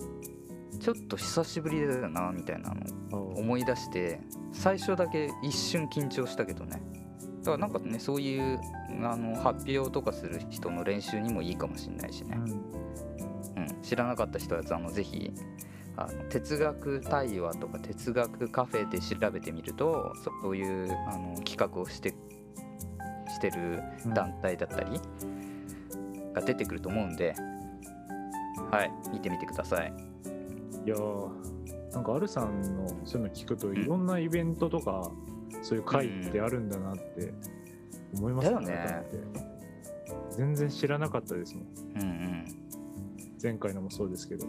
[0.79, 2.73] ちょっと久しぶりだよなみたいな
[3.11, 4.21] のを思い出して
[4.53, 6.81] 最初だけ一瞬緊張したけどね
[7.47, 8.61] だからなんかねそういう
[9.03, 12.43] あの発表とかする人の練習にもいいかもしれないしね、うん。
[12.43, 15.31] うん、知らなかった人はあのぜひ
[15.97, 22.15] あの哲学対話とか哲学カフェで調べてみるとそういうあの企画をして
[23.29, 24.15] してるうん。
[24.15, 25.01] 団体だったり
[26.35, 27.35] が出てくると思うんで、
[28.71, 28.91] はい。
[29.13, 29.93] 見てみてください。
[30.85, 33.77] いやーなんかアルさんのそういうの聞くとん。
[33.77, 35.11] いろんなイベントとか、
[35.67, 37.35] そういう会ってあるんだなって
[38.15, 38.87] 思いますね改めて。
[40.31, 41.65] 全然知らなかったですもん。
[41.97, 42.45] うんうん。
[43.43, 44.47] 前回のもそうですけど。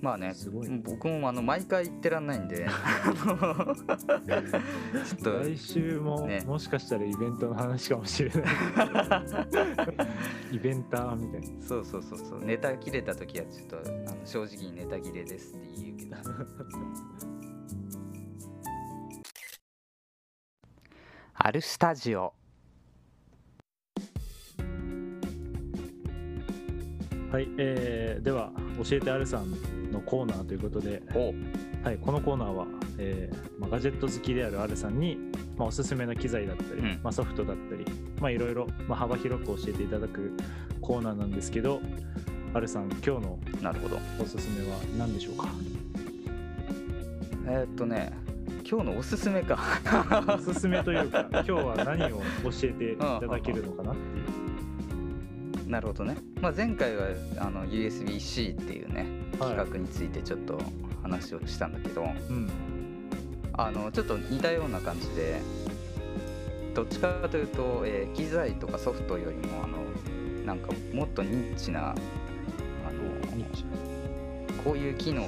[0.00, 0.68] まあねすごい。
[0.78, 2.68] 僕もあの毎回言ってらんないんで。
[2.68, 3.32] ちょ
[5.16, 6.44] っと来週も、ね。
[6.46, 8.42] もしかしたらイベントの話かもしれない。
[10.54, 11.46] イベンターみたいな。
[11.66, 12.44] そうそうそうそう。
[12.44, 13.80] ネタ切れた時はちょっとあ
[14.14, 16.16] の正直にネタ切れですって言うけど
[21.38, 22.32] アルスタジオ。
[27.30, 28.50] はい、えーでは
[28.82, 31.34] 教えてあるさんのコーナーということで、お。
[31.84, 32.66] はい、このコーナーは、
[32.98, 35.18] えーまあ、ガジェット好きであるあるさんに、
[35.58, 37.00] まあ、おすすめの機材だったり、うん。
[37.02, 37.84] まあ、ソフトだったり、
[38.18, 40.34] まあ、いろいろ、まあ、幅広く教えていただく
[40.80, 41.82] コーナーなんですけど
[42.54, 43.98] あるさん今日のなるほど。
[44.20, 45.48] おすすめは何でしょうか？
[47.46, 48.12] えーっとね
[48.68, 49.56] 今日のおすすめか。
[50.26, 55.70] おすすめというか 今日は何を教えていただけるのかなっていう。
[55.70, 59.06] なるほどね、まあ、前回はあの USB-C っていうね
[59.38, 59.56] はい。
[59.56, 60.58] 企画についてちょっと
[61.00, 62.48] 話をしたんだけど、うん。
[63.52, 65.40] あのちょっと似たような感じで
[66.74, 69.78] どっちかというと、えー機材とかソフトよりもあの
[70.44, 71.96] なんかもっとニッチなあの
[74.64, 75.22] こういう機能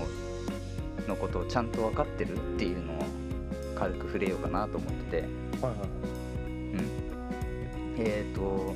[1.07, 3.18] のことをちゃんと分かってるっていうのを
[3.79, 5.29] 軽く触れようかなと思ってて、
[5.63, 5.89] はいはいはい。
[6.49, 6.91] うん、
[7.99, 8.75] えっ、と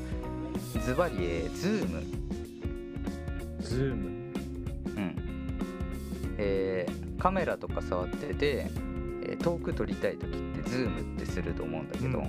[0.81, 2.03] ズバリ、えー、ズーム、
[3.61, 4.07] ズーム。
[4.97, 5.17] うん。
[6.39, 8.67] えーカメラとか触ってて、
[9.25, 10.31] えー遠く撮りたい時っ
[10.63, 12.25] てズームってすると思うんだけど、うん。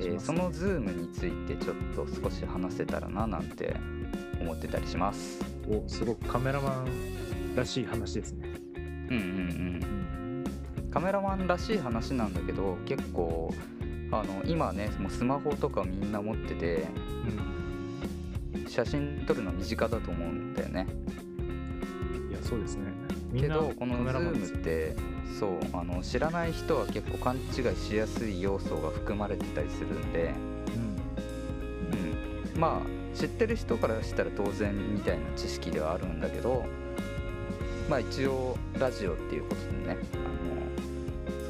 [0.00, 3.76] えーそのズームについてちょっと少し話せたらななんて
[4.40, 5.44] 思ってたりします。
[5.68, 9.22] おすごくカメラマンらしい話ですね、うんうん。
[9.22, 10.21] うん
[10.92, 13.52] カメラマンらしい話なんだけど結構
[14.10, 16.86] あの今ねもうスマホとかみんな持ってて
[18.68, 20.86] 写真撮るの身近だと思うんだよね。
[22.30, 22.92] いやそうですね。
[23.38, 24.94] けなどこのズームって
[25.38, 30.34] そうあの知らない人は結構勘違いしやすい要素が含まれてたりするんで、
[32.54, 36.64] うん、まあ知ってる人からしたら当然みたいな知識ではあるんだけど
[37.88, 39.96] まあ一応ラジオっていうことでね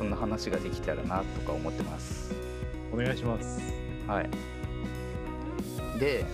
[0.02, 2.34] そんな話ができたらなとか思ってます。
[2.92, 3.60] うん、お願いします。
[4.08, 4.28] はい。
[6.00, 6.24] で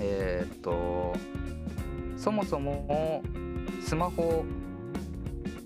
[0.00, 1.14] えーっと
[2.16, 3.22] そもそも
[3.80, 4.44] スマホ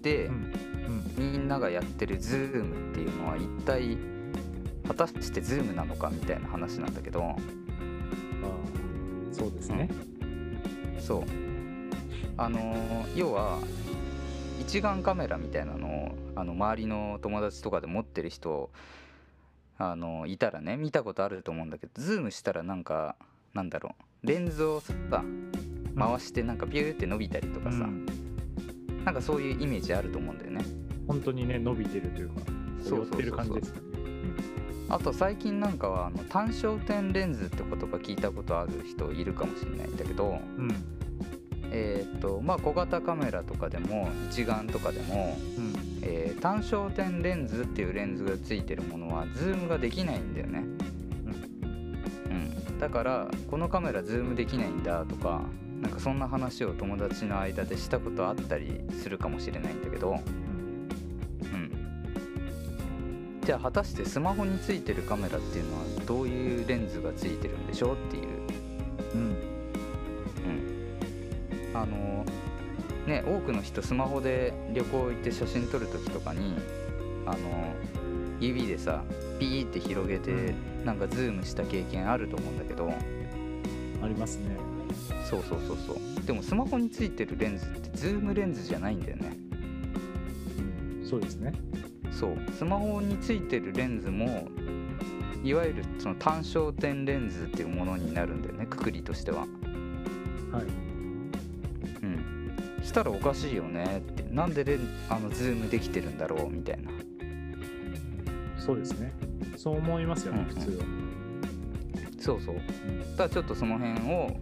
[0.03, 0.53] でうん
[1.17, 3.97] みんながやってるズームっていうのは一体
[4.87, 7.23] 果たしてズームなのかみたいな話なんだけど。
[7.25, 7.37] ああ
[9.33, 9.89] そうですね、
[10.99, 11.23] そう。
[12.37, 13.59] あのー要は
[14.71, 18.71] 一眼カメラみたいなのをあの周りの友達とかで持ってる人
[19.79, 23.17] あのいたらね見たことあると思うんだけどズームしたらなんか
[23.53, 24.95] なんだろうレンズをさ
[25.99, 28.07] 回してなんかビューって伸びたりとかさ、うん。
[29.05, 30.65] なんかそういうイメージあると思うんだよね。
[31.09, 32.43] 本当にね伸びてるというか
[32.89, 33.87] 寄ってる感じですかね
[34.89, 41.00] あと最近なんかはあの単焦点レンズって言葉聞いたことある人いるかもしれないんだけどうん
[41.73, 45.75] えーっとまあ小型カメラとかでも一眼とかでもうん。
[46.03, 50.65] えー単焦点レンズっていうレンズがついてるものはズームができないんだよね、
[52.31, 55.43] うん、だからこのカメラズームできないんだとか
[55.83, 60.15] なんかそんな話を友達の間でしたことあったりするかもしれないんだけど、う
[61.45, 61.71] ん、
[63.45, 68.23] じゃあ果たしてスマホについてるカメラっていうのはどういうレンズがついてるんでしょうっていう。
[69.15, 69.50] うん
[71.83, 72.25] あの
[73.07, 76.55] ね多くの人スマホで旅行行って写真撮る時とかに
[77.27, 77.39] あの
[78.41, 79.03] 指でさ
[79.39, 82.93] ピーって広げてなんかズームした経験あると思うんだけど。
[84.03, 84.57] ありますね。
[85.29, 86.27] そうそうそうそう。
[86.27, 89.37] でもスマホについてるレンズってズームレンズじゃないんだよね。
[91.03, 91.07] うん。
[91.07, 91.53] そうですね。
[92.11, 92.37] そう。
[92.57, 94.49] スマホについてるレンズも
[95.45, 99.41] いわゆるその単焦点レンズっていうものになるんだよねくくりとしては。
[99.41, 100.65] はい。
[100.65, 100.90] うん
[102.83, 106.91] したらおかしいよねってなんでレンあのズームできてるんだろうみたいな。
[108.59, 109.13] そうですね。
[109.57, 110.47] そう思いますよね、うん。
[110.49, 110.85] うん普通は、
[112.19, 112.57] そうそう。
[113.17, 114.37] ただちょっとその辺を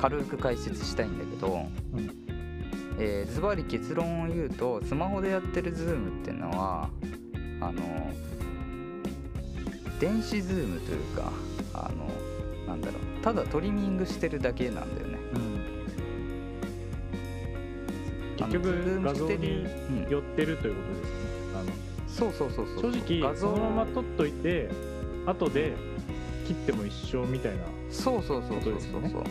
[0.00, 2.10] 軽く解説したいんだけど、うん。
[3.00, 6.90] えーズバリ結論を言うとスマホでやってるズームっていうのは
[7.60, 7.80] あの
[10.00, 11.32] 電子ズームというか
[11.74, 12.10] あの
[12.66, 13.22] なんだろう。
[13.22, 15.17] ただトリミングしてるだけなんだよね
[18.38, 20.06] 結局画像にうん。
[20.08, 21.10] 寄ってるということです。
[21.10, 21.18] ね
[21.54, 21.72] あの
[22.08, 22.92] そうそうそうそう。
[22.92, 23.50] 正直画像。
[23.50, 24.70] そのまま撮っといて
[25.26, 25.74] 後で
[26.46, 29.22] 切っても一緒みたいなそうそうそうそうそう。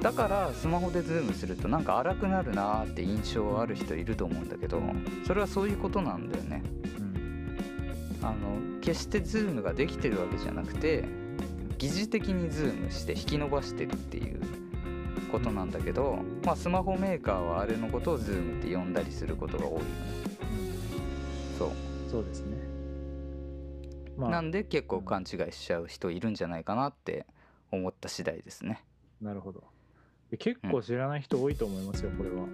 [0.00, 4.80] だからスマホでズームするとなんか荒くなるなーって印象ある人いると思うんだけど
[5.26, 6.62] それはそういうことなんだよね。
[6.98, 8.16] うん。
[8.22, 11.04] あの決してズームができてるわけじゃなくて
[11.78, 14.37] 疑似的にズームして引き伸ばしてるっていう
[15.28, 19.84] ことなんだけど、まあ、スマホメーカーはあれのことをズームって呼んだりすることが多いよね。
[21.58, 21.70] そう。
[22.10, 22.56] そうですね。
[24.16, 24.30] まあ。
[24.30, 27.26] なんで結構勘違いしちゃう人いるんじゃないかなって
[27.70, 28.82] 思った次第ですね。
[29.20, 29.62] なるほど。
[30.30, 32.46] で結構知らない人多いと思いますよこれは。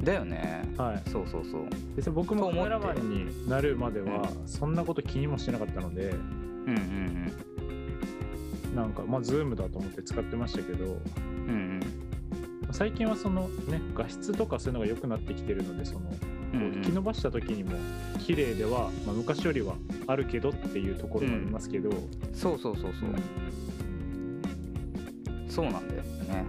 [0.00, 0.62] だよね。
[0.76, 1.10] はい。
[1.10, 1.68] そうそうそう。
[1.96, 6.10] 別に僕もカメラマンになるまではそんなこと気にもしてなかったので。
[6.10, 6.18] うん
[6.68, 7.32] うん
[8.74, 10.84] なんかまあズームだと思って使ってましたけど。
[10.84, 11.67] うんうん
[12.70, 16.00] 最近はそのね画質とかそういうのが良くなってきてるのでその
[16.52, 16.74] うんうん。
[16.76, 17.72] 引き伸ばした時にも
[18.18, 19.74] 綺麗では、まあ、昔よりは
[20.06, 21.90] あるけどっていうところがありますけど、
[22.32, 23.10] そうそうそうそう。
[25.48, 26.44] そうなんだよね。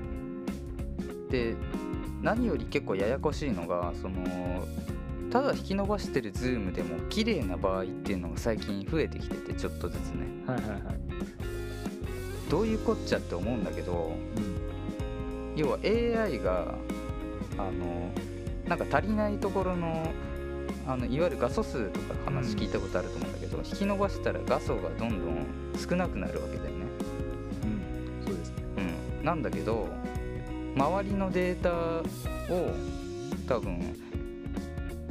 [1.29, 1.55] で
[2.21, 4.67] 何より結構ややこしいのがその
[5.31, 10.25] ただ引き伸ばしてるズームでも綺麗な場合っていうのが最近増えてきててちょっとずつね。
[10.47, 10.81] はいはいはい、
[12.49, 14.58] どういうこっちゃって思うんだけどうん
[15.59, 16.73] 要は AI が
[17.57, 18.11] あの
[18.67, 20.07] なんか足りないところの
[20.87, 25.45] あのいわゆる画素数とか話聞いたことあると思うんだけど、引き伸ばしたら画素がどんどん
[25.77, 26.85] 少なくなるわけだよね。
[27.63, 28.55] うん、そうですね
[29.19, 29.87] うん、なんだけど
[30.75, 31.71] 周りのデータ
[32.53, 32.71] を
[33.47, 33.95] 多分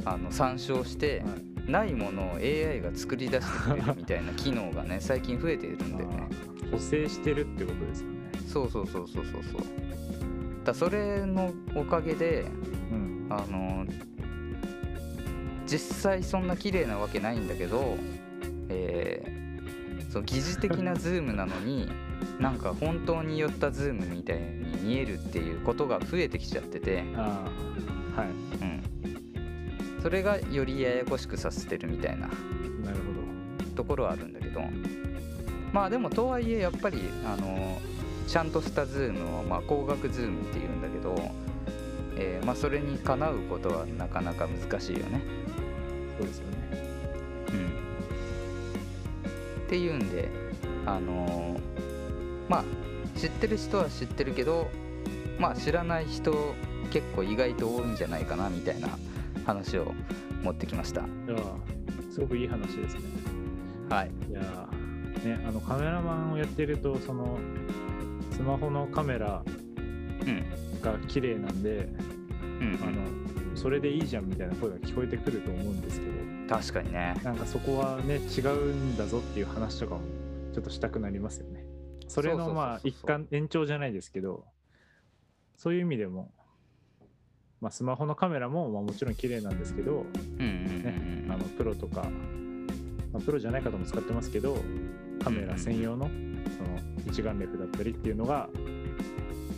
[0.03, 6.27] あの参照して、はいないものを AI が作り出してくれるみたいな機能がね 最近増えているんだよね。
[6.71, 9.61] 補正してるってことですよねそうそうそうそうそうそう。
[10.69, 12.45] だそれのおかげで
[12.91, 13.27] うん。
[13.29, 13.85] あの
[15.67, 17.95] 実際そんな綺麗なわけないんだけど、
[18.69, 19.39] えー
[20.09, 21.87] そう疑似的なズームなのに
[22.41, 27.51] なんか本当に寄ったズームみたいに見えるっていうことが増えてきちゃってて、は
[28.25, 28.63] い。
[28.63, 32.31] うん、それがよりややこしくさせてるみたいななる
[33.61, 34.61] ほところはあるんだけど。
[35.71, 37.79] まあでもとはいえやっぱりあの
[38.29, 41.15] ちゃんとしたズームを、まあ、光学ズームっていうんだけど、
[42.15, 45.21] えーまあ、それにかなうことはなかなか難しいよね。
[46.19, 46.57] どそうですよね。
[47.49, 47.55] う
[49.61, 49.63] ん。
[49.63, 50.29] っていうんで
[50.85, 51.59] あのー
[52.49, 52.63] まあ
[53.19, 54.69] 知ってる人は知ってるけど
[55.39, 56.55] まあ知らない人
[56.91, 58.89] 結構意外と多いんじゃないかなみたいな
[59.45, 59.91] 話を
[60.43, 61.01] 持ってきました。
[61.01, 63.01] いやーすごくいい話ですね。
[63.89, 64.11] はい。
[64.29, 67.39] いやーねあのカメラマンをやってるとその
[68.39, 71.89] スマホのカメラうんが綺麗なんで、
[72.61, 72.79] うん。
[72.81, 77.19] あのそれでいいじゃんみたいな声が聞こえてくると思うんですけど確かにね。
[77.21, 80.01] なんかそこはね違うんだぞっていう話とかも
[80.53, 81.65] ちょっとしたくなりますよね。
[82.07, 84.45] それのまあ一環延長じゃないですけど
[85.57, 86.31] そういう意味でも、
[87.59, 91.31] まあ、スマホのカメラもまあもちろん綺麗なんですけど、うんうんうんうん。
[91.33, 92.03] あのプロとか、
[93.11, 94.57] まあ、プロじゃない方も使ってますけど
[95.21, 96.09] カメラ専用の
[96.57, 98.49] その一眼レフだったりっていうのが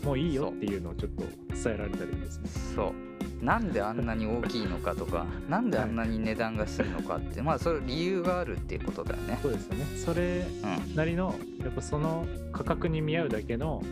[0.04, 2.50] もういいよっていうのをちょっと伝えられたりですね。
[2.76, 2.94] そ
[3.42, 9.86] うなんであんなに大きいのかとかなんであんなに値段がするのかってまあそれ理由があるっていうことだよねそうですよね。
[9.98, 10.46] それ
[10.88, 13.84] うんなりのやっぱその価格に見合うだけの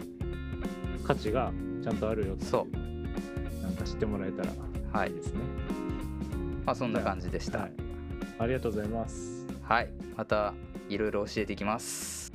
[1.04, 1.52] 価値が
[1.84, 2.68] ちゃんとあるよっていうそ
[3.64, 4.52] なんか知ってもらえたら
[4.94, 5.42] はいいいですね。
[6.66, 7.72] まあそんな感じでしたはい。
[8.38, 9.46] ありがとうございます。
[9.64, 10.54] はい、また
[10.90, 12.29] いろいろ教えていきます。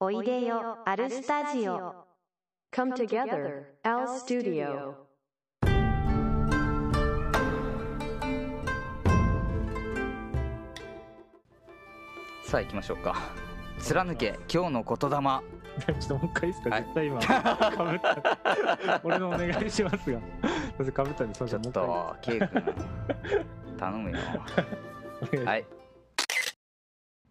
[0.00, 1.92] おいでよアルスタジオ
[2.72, 4.94] Come together, Al Studio.
[12.44, 13.16] さあ行きましょうか。
[13.80, 15.16] 貫け今日の言霊。
[15.98, 19.00] ちょっともう一回いいですか、はい絶対今かぶった。
[19.02, 20.20] 俺のお願いしますが。
[20.92, 22.48] かぶったんで、そうちょっとケイ君
[23.76, 24.18] 頼むよ。
[25.44, 25.66] はい。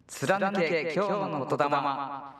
[0.06, 2.37] 貫け今日の言霊。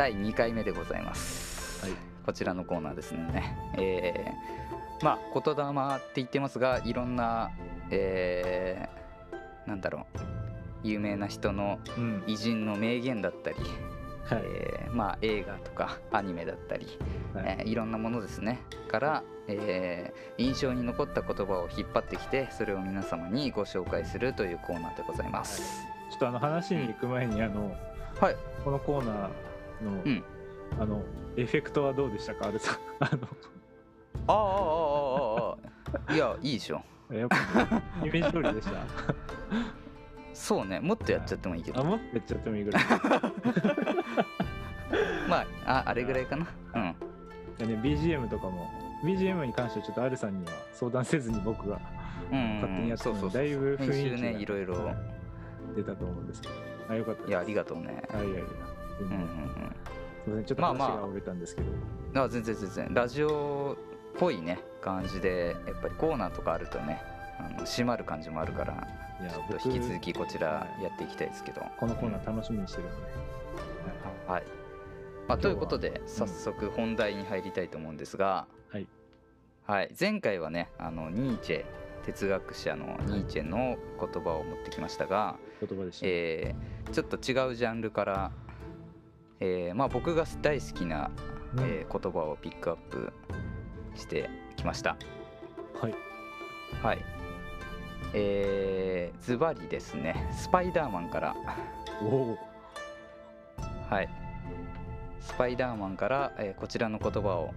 [0.00, 1.84] 第2回目でございます。
[1.84, 1.92] はい
[2.24, 3.54] こちらのコーナーですね。
[3.76, 7.50] えーまあ言霊って言ってますがいろんな、
[7.90, 10.18] えーなんだろう
[10.84, 12.24] 有名な人のうん。
[12.26, 13.56] 偉人の名言だったり、
[14.24, 14.42] はい。
[14.42, 16.86] えーまあ、映画とかアニメだったり、
[17.34, 25.60] はいえーいろんなものですねから、えー印象に残った言葉を引っ張ってきてそれを皆様にご紹介するというコーナーでございます。
[26.10, 27.76] ちょっとあの話に行く前に、あの、
[28.18, 29.49] はい、このコーナー
[29.82, 30.24] の、うん、
[30.78, 31.02] あの
[31.36, 32.48] エフェクトはどうでしたか？
[32.48, 33.28] あれさ あの。
[34.26, 34.42] ああああ
[35.48, 35.56] ああ
[36.08, 36.82] あいやいいでしょ。
[37.10, 38.86] やイメージ通りでした。
[40.32, 40.80] そうね。
[40.80, 42.82] もっとやっちゃってもいいけど、あもっとやっちゃってもいいぐらい。
[45.28, 46.46] まあああれぐらいかな。
[46.74, 46.94] うん。
[47.58, 48.70] でね BGM とかも
[49.04, 51.80] BGM に関してはちょっと R さんには相談せずに僕が
[52.30, 54.94] 勝手にやってたのでだいぶ雰囲気が、ね、いろいろ。
[55.76, 56.54] 出たと思うんですけど。
[56.88, 58.02] あよかったいやありがとうね。
[58.10, 58.42] はいはいはい
[59.08, 59.74] 然うんうんうん。
[60.24, 60.88] すいませんちょっとまあまあ。
[60.88, 62.94] 話が折れたんですけど、あ全然全然。
[62.94, 63.76] ラジオ
[64.16, 65.56] っぽいね感じで。
[65.66, 67.00] やっぱりコーナーとかあるとね
[67.38, 68.86] あの締まる感じもあるから
[69.20, 71.62] いやちょっと引き続きこちらやっていきたいですけど。
[71.78, 72.92] このコーナー楽しみにしてるんで、
[74.26, 74.42] はい、
[75.28, 78.86] まあ、ということで早速本題に入りたいと思うんですが、はい。
[79.66, 81.64] はい、前回はねあのニーチェ
[82.04, 88.32] 哲学者のニーチェの言葉を持ってきましたが、言葉でした、えーちょっと違うジャンルから、
[89.40, 91.10] えーまあ、僕が大好きな、
[91.56, 93.12] うんえー言葉をピックアップ
[93.96, 94.96] してきました。
[95.80, 95.94] はい
[96.82, 96.98] はい
[98.14, 101.34] えーズバリですねスパイダーマンから
[102.02, 102.38] おお
[103.88, 104.08] はい。
[105.20, 107.52] スパイダーマンから、えーこちらの言葉を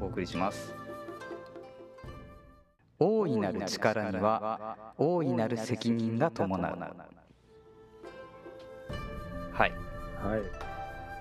[0.00, 0.74] お送りします。
[2.98, 6.78] 大いなる力には大いなる責任が伴う。
[9.52, 9.72] はい。
[10.22, 10.69] はい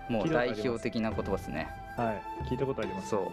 [0.10, 1.70] もう代表的な言葉ですね。
[1.96, 2.46] はい。
[2.50, 3.10] 聞いたことあります。
[3.10, 3.28] そう。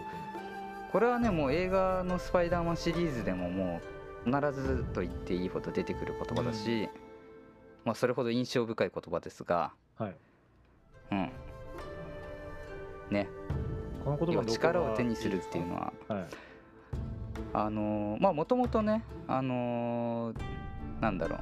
[0.91, 3.81] これはね、もう映画のスパイダーマンシリーズでもも
[4.25, 6.87] う必ずと言っていいほど出てくる言葉だし、
[7.83, 10.15] まあそれほど印象深い言葉ですが、はい。
[11.11, 11.31] うん。
[13.09, 13.27] ね、
[14.03, 16.25] この言葉力を手にするっていうのは、はい。
[17.53, 20.41] あのーまあもともとねあのー
[21.01, 21.39] なんだろう。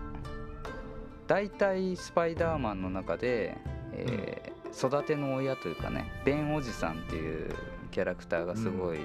[1.27, 3.57] 大体スパイダーマンの中で、
[3.93, 7.53] えー育ての親というかねベンおじさんっていう
[7.91, 8.99] キャラクターがすごい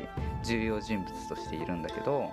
[0.44, 2.30] 重要人物としているんだけど、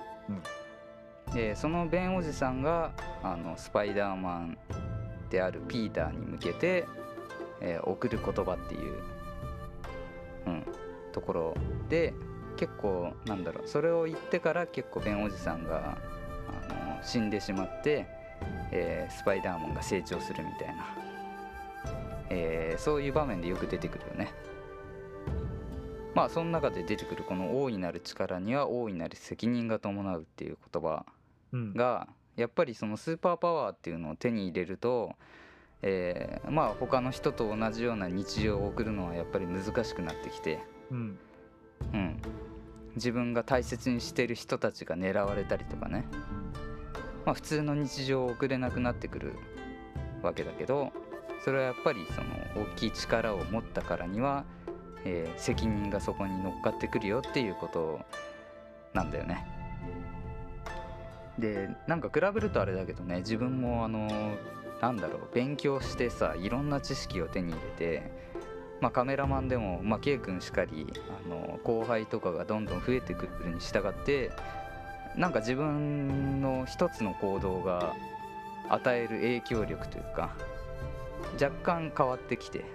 [1.34, 4.58] でそのベンおじさんがあのスパイダーマン
[5.30, 6.86] であるピーターに向けて、
[7.62, 9.02] えー送る言葉っていう、
[10.48, 10.64] うん、
[11.12, 11.56] ところ
[11.90, 12.14] で
[12.56, 15.98] 結構なんだろうそれを言ってから結構ベンおじさんが
[16.70, 18.08] あの死んでしまって、
[18.72, 20.88] えースパイダーマンが成長するみたいな、
[22.30, 24.32] えーそういう場面でよく出てくるよね。
[26.14, 31.06] まあその中で出てくるこの大いなる力には大いなる責任が伴うっていう言葉
[31.52, 31.74] うん。
[31.74, 35.16] がやっぱりそのスーパーパワーっていうのを手に入れると、
[35.82, 40.60] えーまあ他の人と同じような日常を送るのはやっぱり難しくなってきて、
[40.92, 41.20] うん。
[41.94, 42.22] うん、
[42.96, 46.06] 自分が大切にしてる人たちが狙われたりとかね、
[47.26, 49.34] まあ、普通の日常を送れなくなってくる
[50.24, 50.92] わけだけど
[51.44, 54.46] それはやっぱりその大きい力を持ったからには、
[55.06, 58.00] えー責任がそこに乗っかってくるよっていうこと
[58.94, 59.46] なんだよね。
[61.40, 64.10] でなんか比べるとあれだけどね自分もあの
[64.82, 68.12] なんだろう勉強してさいろんな知識を手に入れて、
[68.82, 70.88] まあ、カメラマンでも、まあ、K 君しかり
[71.26, 74.32] あの後輩とかがどんどん増えてくるに従って
[75.16, 77.94] なんか自分の一つの行動が
[78.70, 80.36] 与える影響力というか
[81.34, 82.66] 若干変わってきて、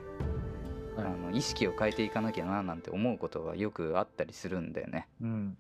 [0.97, 1.07] はい。
[1.07, 5.09] あの意識を変えていかなきゃななんて思うことがよくあったりするんだよね。
[5.20, 5.57] うん。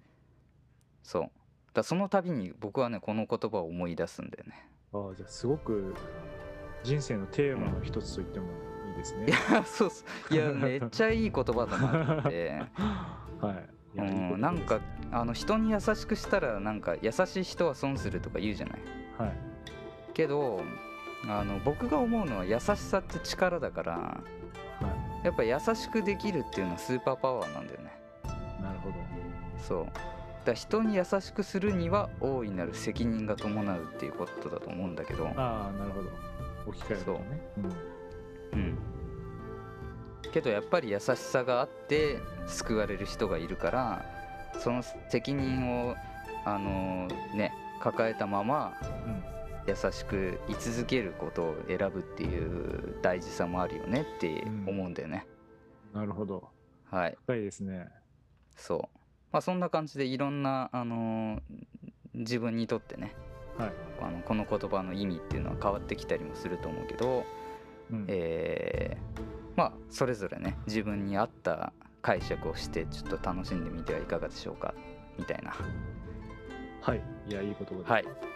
[1.02, 1.30] そう。
[1.74, 4.68] だその度に僕はねこの言葉を思い出すんだよね。
[4.92, 5.94] ああじゃあすごく
[6.82, 8.46] 人生のテーマの一つと言っても
[8.90, 9.26] いいですね。
[9.26, 9.90] いやそう
[10.30, 12.62] いやめっちゃいい言葉だなって
[13.40, 13.68] はい。
[13.94, 14.80] うん、なんか
[15.10, 18.80] あの人に優しくしたらなんか優しい人は損するとか言うじゃない。
[19.18, 19.32] はい。
[20.14, 20.62] けど
[21.28, 24.20] あの僕が思うのは優しさって力だからは
[25.22, 27.92] やっぱ優しくできるっていうのはスーパーパワーなんだよね。
[28.24, 28.94] いなるほど。
[29.58, 29.86] そう。
[30.44, 35.28] だ人に優しくするには大いなる責任が伴うっていうことだと思うんだけど。
[35.36, 36.10] ああなるほど。
[36.66, 37.20] 置き換えるとね。
[38.52, 38.58] うん。
[38.58, 38.78] うん。
[40.32, 44.04] けどやっぱり優しさがあって救われる人がいるから
[44.58, 45.94] その責任を
[46.44, 48.72] あのね抱えたまま
[49.06, 49.32] うん
[49.66, 55.26] 優しく居続けることを選ぶっていう大事さもあるよねって思うんだよね、
[55.92, 56.48] なるほど。
[56.90, 57.16] はい。
[57.24, 57.88] 深いですね。
[58.56, 58.98] そう。
[59.32, 61.40] まあそんな感じでいろんなあの
[62.14, 63.14] 自分にとってね
[63.56, 63.72] はい。
[64.00, 67.24] あのこの言葉の意味っていうのは変わってきたりもすると思うけど、
[67.90, 68.04] うん。
[68.08, 74.74] えーまあそれぞれね自分に合った解釈をしてちょっと楽しんでみてはいかがでしょうか
[75.18, 75.54] みたいな。
[76.80, 77.02] はい。
[77.28, 77.90] いやいい言葉です。
[77.90, 78.31] はい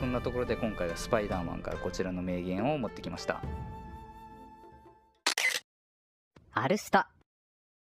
[0.00, 3.42] そんなところで今回は「スパイダーマン」からこちらの名言を持ってきました。
[6.52, 7.10] アルスタ。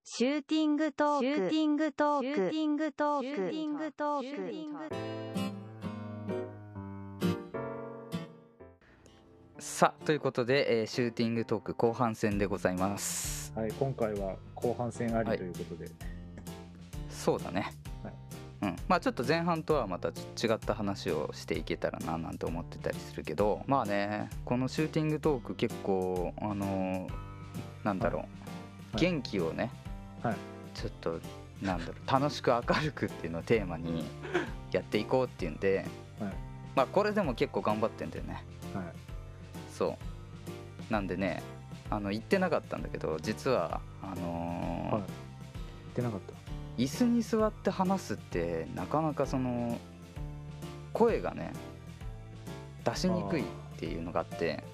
[0.05, 1.25] シューティングトーク。
[1.25, 2.25] シューティングトーク。
[2.27, 3.25] シューティングトーク。
[3.25, 4.95] シューティングトーク。
[9.59, 13.51] さあということで、えー、シューティングトーク後半戦でございます。
[13.57, 15.95] はい今回は後半戦ありということで、はい、
[17.09, 17.73] そうだね。
[18.89, 27.25] まあちょっと前半とはまたち違った話をしていけたらななんて思ってたりするけどまあねこのシューティングトーク結構あのー
[27.85, 28.27] なんだろう、は
[28.99, 29.01] い。
[29.01, 29.71] 元気をね、
[30.23, 30.37] はい。
[30.75, 31.21] ちょっと
[31.61, 32.11] なんだろう。
[32.11, 34.05] 楽しく明るくっていうのをテーマに
[34.73, 35.85] やっていこうっていうんで、
[36.19, 36.33] はい。
[36.75, 38.43] まあこれでも結構頑張ってんだよね。
[38.75, 38.85] はい、
[39.71, 39.99] そ
[40.91, 40.93] う。
[40.93, 41.43] なんでね
[41.91, 45.01] あの言ってなかったんだけど実はあのーはい。
[45.01, 45.05] 言っ
[45.95, 46.44] てなかった。
[46.77, 49.79] 椅子に座って話すってなかなかその
[50.93, 51.53] 声がね
[52.85, 53.45] 出しにくいっ
[53.79, 54.65] ていうのがあって。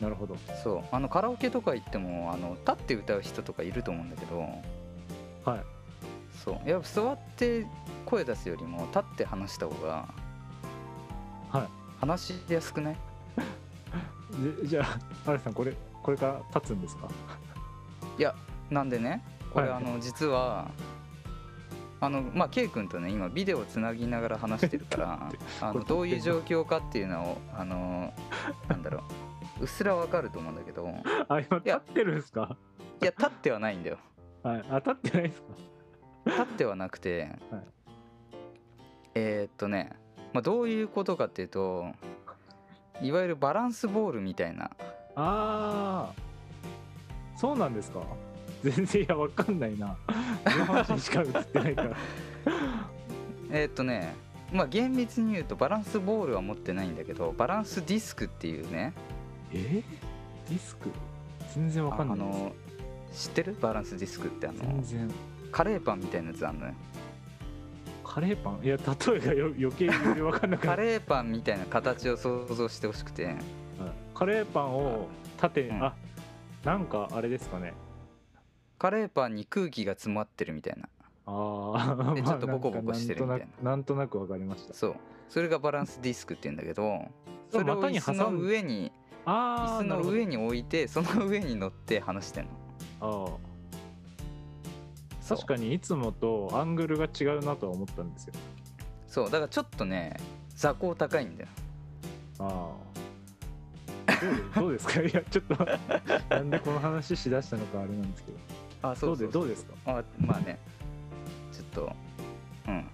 [0.00, 0.36] なるほど。
[0.62, 0.82] そう。
[0.92, 4.40] あのカラオケとか行ってもあの立って歌う人とかいると思うんだけど。
[5.44, 5.60] はい。
[6.44, 6.68] そう。
[6.68, 7.66] やっぱ座って
[8.04, 10.06] 声出すよりも立って話した方が
[11.50, 11.68] はい。
[12.00, 12.96] 話しやすくない？
[14.62, 17.08] じ じゃあ、アレさん、これ、これから立つんですか？
[18.18, 18.34] いや
[18.68, 19.24] なんでね？
[19.56, 20.70] これはいあの実は
[22.00, 25.30] あのまあ K 君とね今ビデオつなぎながら話してるから
[25.62, 28.12] あのどういう状況かっていうのをあの
[28.68, 29.62] なんだろう。
[29.62, 30.86] うっすらわかると思うんだけど。
[31.30, 32.58] あ、今、立ってるんですか？
[33.00, 33.96] いや立ってはないんだよ。
[34.42, 34.64] はい。
[34.70, 35.46] あ、立ってないですか？
[36.26, 37.62] 立ってはなくて、はい。
[39.14, 39.92] えーっとね、
[40.34, 41.86] まあ、どういうことかっていうと
[43.00, 44.64] いわゆるバランスボールみたいな。
[45.14, 46.12] ああ、
[47.34, 48.00] そうなんですか？
[48.70, 49.96] 全然いや、わかんないな。
[50.44, 51.96] 上半身しか映ってないから。
[53.50, 54.14] えーっとね
[54.52, 58.92] まあ厳密に言うとバランスボールは持ってないんだけどバランスディスクっていうね
[59.52, 59.82] え？
[60.48, 60.88] ディスク？
[61.54, 62.18] 全然わかんない。
[62.18, 62.52] あの
[63.12, 63.56] 知ってる？
[63.60, 65.10] バランスディスクってあの全然。
[65.50, 66.74] カレーパンみたいなやつあんのよ
[68.04, 68.60] カレーパン？
[68.64, 70.84] いや、例えがよ余計にわかんなくなカる。
[70.84, 73.36] レーパンみたいな形を想像してほしくてはい
[74.14, 75.94] カレーパンを縦、うんあ
[76.64, 77.74] なんかあれですかね
[78.78, 80.88] カレーパンに空気が詰まってるみたいな。
[81.28, 83.70] あ あでちょっとボコボコしてるみたいな。
[83.70, 84.74] なんとなくわかりました。
[84.74, 84.96] そう。
[85.28, 87.00] それがバランスディスクって言うんだけど
[87.50, 88.92] それを椅子の上に
[89.24, 92.48] 椅子の上に置いてその上に乗って話してん
[93.00, 93.38] の。
[93.40, 93.56] あ
[95.28, 98.34] 確かにいつもとアングルが違うなとは思ったんですよ。
[99.08, 100.16] そうだからちょっとね
[100.54, 101.48] 座高高いんだよ。
[102.38, 102.70] あ
[104.06, 105.00] あどうでどうですか？
[105.02, 105.66] いやちょっと
[106.30, 108.38] なんでこの話しだしたのかあれなんですけど
[108.82, 109.72] あどうでどうですか？
[109.86, 110.58] あまあね。
[111.52, 111.92] ちょっと
[112.68, 112.84] うん。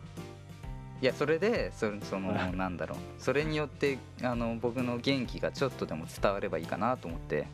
[1.00, 2.56] いやそれでそそのはい。
[2.56, 2.98] なんだろう。
[3.18, 7.46] それによってあの僕の元気がちょっとでも伝わればいいかなと思って。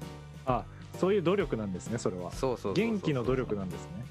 [0.47, 0.65] あ
[0.99, 2.31] そういう努力なんですねそれは。
[2.33, 2.87] そうそうそうそう。
[2.91, 4.05] 元気の努力なんですね。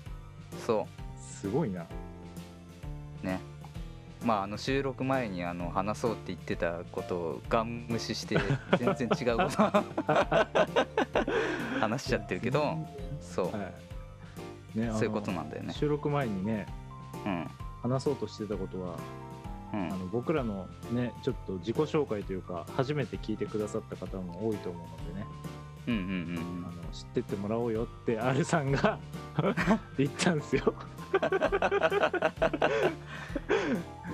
[0.65, 0.87] そ
[1.19, 1.85] すごいな。
[3.23, 3.39] うね。
[4.25, 8.37] まああの収録前にあの話そうって言ってたことをガン無視して
[8.79, 9.83] 全然違うこと
[11.79, 12.77] 話しちゃってるけど
[13.21, 13.51] そう。
[13.51, 13.86] はい
[14.77, 15.73] ね、そういうことななんだよね。
[15.73, 16.65] 収録前にね
[17.25, 17.47] うん。
[17.81, 18.95] 話そうとしてたことは、
[19.73, 19.93] うん。
[19.93, 25.25] あの僕らのねちょっと自己紹介というか初めて聞いてくださった方も多いと思うのでね、
[25.87, 28.99] うんうんあの知ってってもらおうよって R さんが
[29.97, 30.73] 言ったんですよ。
[31.21, 31.25] う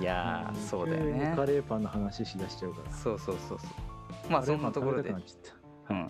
[0.00, 1.32] いやー そうだよね。
[1.36, 2.90] カレーパンの話しだしちゃうから。
[2.92, 4.30] そうそうそうそう。
[4.30, 5.22] まあそんなところで、うん、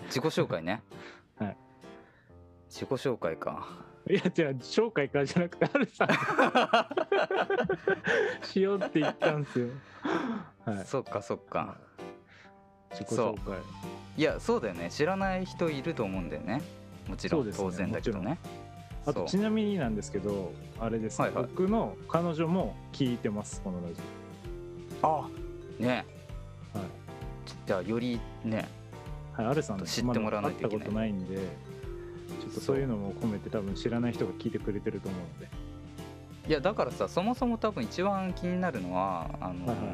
[0.07, 0.83] 自己紹介ね。
[1.37, 1.57] はい。
[2.69, 3.67] 自己紹介か。
[3.69, 6.05] たいや違う紹介からじゃなくて R さ。
[6.05, 6.89] ん が
[8.43, 9.69] しようって言ったんですよ。
[10.67, 10.85] はい。
[10.85, 11.77] そっかそっか。
[12.91, 13.59] 自己紹介。
[14.17, 14.91] いやそうだよね。
[14.91, 16.61] 知らない人いると思うんだよね。
[17.09, 17.53] もちろん、ね。
[17.57, 18.39] 当然だけどね。
[19.07, 21.27] あとちなみになんですけどあれです、ね。
[21.27, 21.45] はいはい。
[21.45, 24.01] 僕の彼女も聞いてますこのラジ
[25.03, 25.29] あ
[25.79, 26.05] ね。
[26.75, 26.79] オ。
[26.79, 26.89] はい。
[27.67, 28.69] じゃあよりね。
[29.33, 30.87] はい、アルさん知ってもらわないといけない。
[30.87, 31.39] ことないんで、
[32.41, 35.49] ちょっとそういうのも込めて多分知らない人が聞いてくれてると思うので。
[36.47, 39.93] いやだからさそもそも多分一番気になるのはあのーはいはいは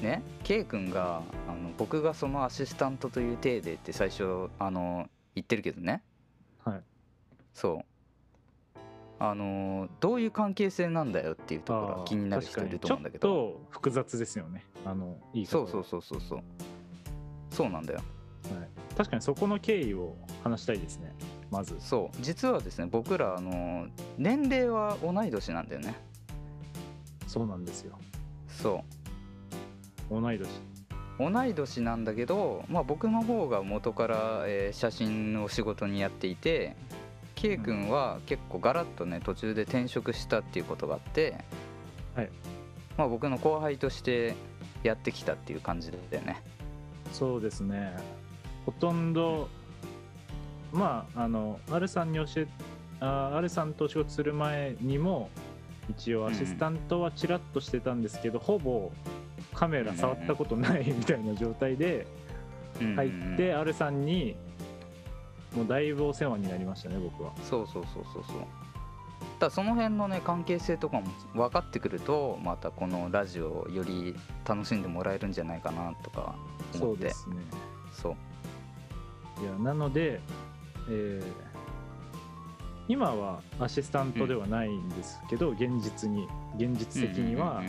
[0.00, 6.02] ね K 君があの僕がそのアシスタントという体でって最初あの言ってるけどね
[6.64, 6.80] はい。
[7.52, 8.78] そう
[9.18, 14.64] あのーどういう関係性なんだよっていうところが気になる人いると思うんだけどちょっと複雑ですよね。
[14.84, 16.40] あの、いいそうそうそうそうそう
[17.50, 18.08] そうなんだよはい。
[18.96, 21.12] 確かにそこの経緯を話したいですね。
[21.50, 21.76] まず。
[21.78, 23.86] そう実はですね僕らあの
[24.18, 25.94] 年齢は同い年なんだよね
[27.26, 27.98] そうなんですよ。
[28.48, 28.82] そ
[30.10, 30.48] 同い年。
[31.18, 36.76] う同い年なんだけど、まあ、僕の方が元から、えー写真を仕事にやっていて
[37.34, 41.44] K 君は結構ガラッとね途中で転職したっていうことがあって、
[42.14, 42.30] はい
[42.96, 44.34] まあ、僕の後輩として
[44.82, 46.42] やってきたっていう感じだよね
[47.12, 47.94] そうですね
[48.66, 49.48] ほとんど
[50.72, 52.48] まああの R さんに教え
[53.00, 55.30] あ R さんと仕事する前にも
[55.88, 58.90] 一応アシスタントはちらっとしてたんですけど、ほぼ
[59.54, 62.06] カメラ触ったことないみたいな状態で
[62.96, 64.36] 入って、R さんに
[65.54, 67.32] もうだいぶお世話になりましたね僕は。
[67.44, 68.36] そうそうそうそうそう。
[69.38, 76.34] だその辺のね関係性とかも分かってくるとまたこのラジオをより楽しんでもらえるんじゃないかなとか
[76.72, 77.04] そ思って。
[77.04, 77.36] うですね。
[77.92, 78.16] そう
[79.40, 80.20] いやなので、
[80.88, 81.56] えー
[82.88, 87.62] 今はアシスタントではないんですけど、現実に現実的には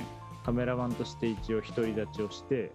[0.46, 2.72] カメラマンとして一応独り立ちをして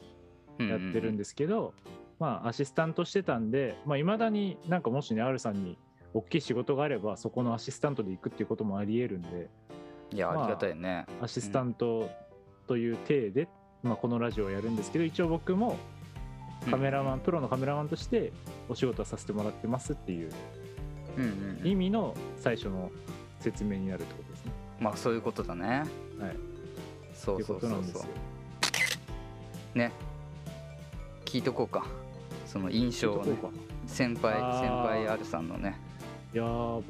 [0.58, 1.72] やってるんでですけど、
[2.18, 5.78] まあアシスタントしてたんでいまあ、未だになんかもしね R さんに
[6.14, 9.34] 大きい仕事があればそこのアシスタントで行くっていうこともありえるんでま
[10.12, 12.10] あいやありがたいね、アシスタント
[12.66, 13.48] という体で、
[13.82, 15.76] まあ、このラジオをやるんですけど一応僕も
[16.70, 18.32] カメラマン、プロのカメラマンとして
[18.68, 20.30] お仕事をさせてもらってますっていう
[21.16, 21.66] うんうんうん。
[21.66, 22.90] 意味の最初の
[23.40, 24.52] 説明になるってことですね。
[24.80, 25.66] まあそういうことだね。
[25.68, 25.86] はい、
[27.14, 28.00] そうそうそうそ
[29.74, 29.78] う。
[29.78, 29.92] ね。
[31.24, 31.84] 聞いとこうか。
[32.46, 33.32] その印象をね。
[33.86, 35.78] 先輩先輩 R さんのね。
[36.34, 36.82] いやー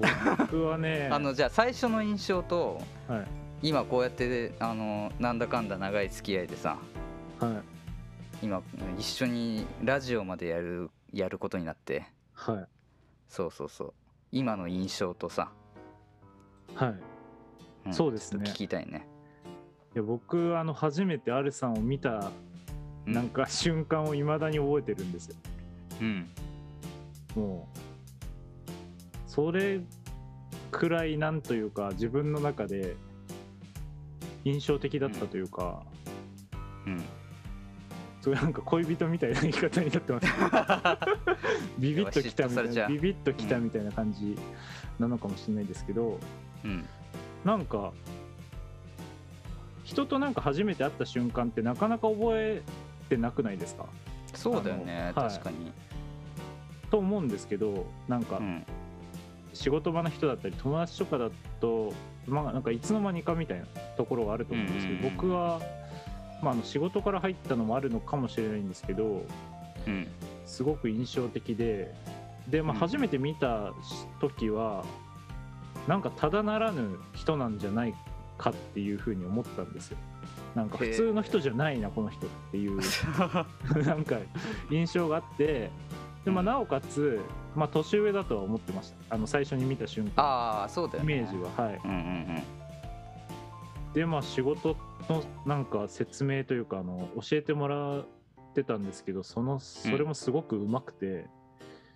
[0.43, 1.09] 僕はね。
[1.13, 3.43] あのじゃあ最初の印象とはい。
[3.63, 6.79] 今こうやってあのなんだかんだ長い付き合いでさ
[7.39, 7.72] はい
[8.43, 8.61] 今
[8.99, 12.05] 一緒にラジオまでやるやることになって。
[12.35, 12.67] はい。
[13.29, 13.95] そうそうそう。
[14.33, 15.53] 今の印象とさ、
[16.75, 16.95] は
[17.87, 17.89] い。
[17.89, 18.51] んそうですね。
[18.51, 19.07] 聞きたいね。
[19.95, 22.33] いや僕あの初めて R さんを見た
[23.07, 23.13] うん。
[23.13, 25.37] なんか瞬間を未だに覚えてるんですよ。
[26.01, 26.31] うん。
[27.37, 27.79] もう
[29.27, 29.81] それ
[30.71, 32.97] くらいなんというか自分の中で
[34.45, 35.83] 印象的だったというか、
[36.87, 36.99] うん。
[36.99, 37.05] す
[38.29, 40.27] ごいなんか恋人みたいな言い方になってます。
[41.79, 44.37] ビビッときたみたいなビビッときたみたいな感じ
[44.99, 46.19] なのかもしれないですけど、
[46.65, 46.87] うん。
[47.45, 47.93] なんか
[49.85, 52.63] 人となんか初めて会った瞬間ってなかなか覚え
[53.09, 53.87] てなくないですか？
[54.35, 55.29] そうだよねはい。
[55.31, 55.73] 確かに、
[56.91, 58.65] と思うんですけどなんかうん。
[59.53, 61.29] 仕事場の人だったり友達とかだ
[61.61, 61.93] と
[62.27, 63.67] まあなんかいつの間にかみたいな
[63.99, 65.61] ところがあると思うんですけど、僕は、
[66.43, 69.25] まあ、あの仕事から入ったのもあるのかもしれないんですけど
[69.87, 70.09] うん。
[70.45, 71.95] すごく印象的で
[72.49, 72.81] で、まあ、うん。
[72.81, 73.73] 初めて見た
[74.21, 74.85] 時は、
[75.87, 77.95] なんかただならぬ人なんじゃない
[78.39, 79.99] かっていうふうに思ったんですよ。
[80.55, 82.81] なんか普通の人じゃないなこの人っていう。
[83.85, 84.19] なんか
[84.71, 85.71] 印象があって
[86.25, 86.47] で、まあ、うん。
[86.47, 87.21] なおかつ、
[87.55, 89.15] まあ、年上だとは思ってました。
[89.15, 90.13] あの最初に見た瞬間。
[90.17, 91.15] ああそうだよね。
[91.15, 91.81] イメージははい。
[91.85, 92.43] うんうん。
[93.95, 94.77] でまあ仕事
[95.09, 98.05] のなんか説明というかあの教えてもらっ
[98.55, 101.27] てたんですけどそのそれもすごくうまくて、うん。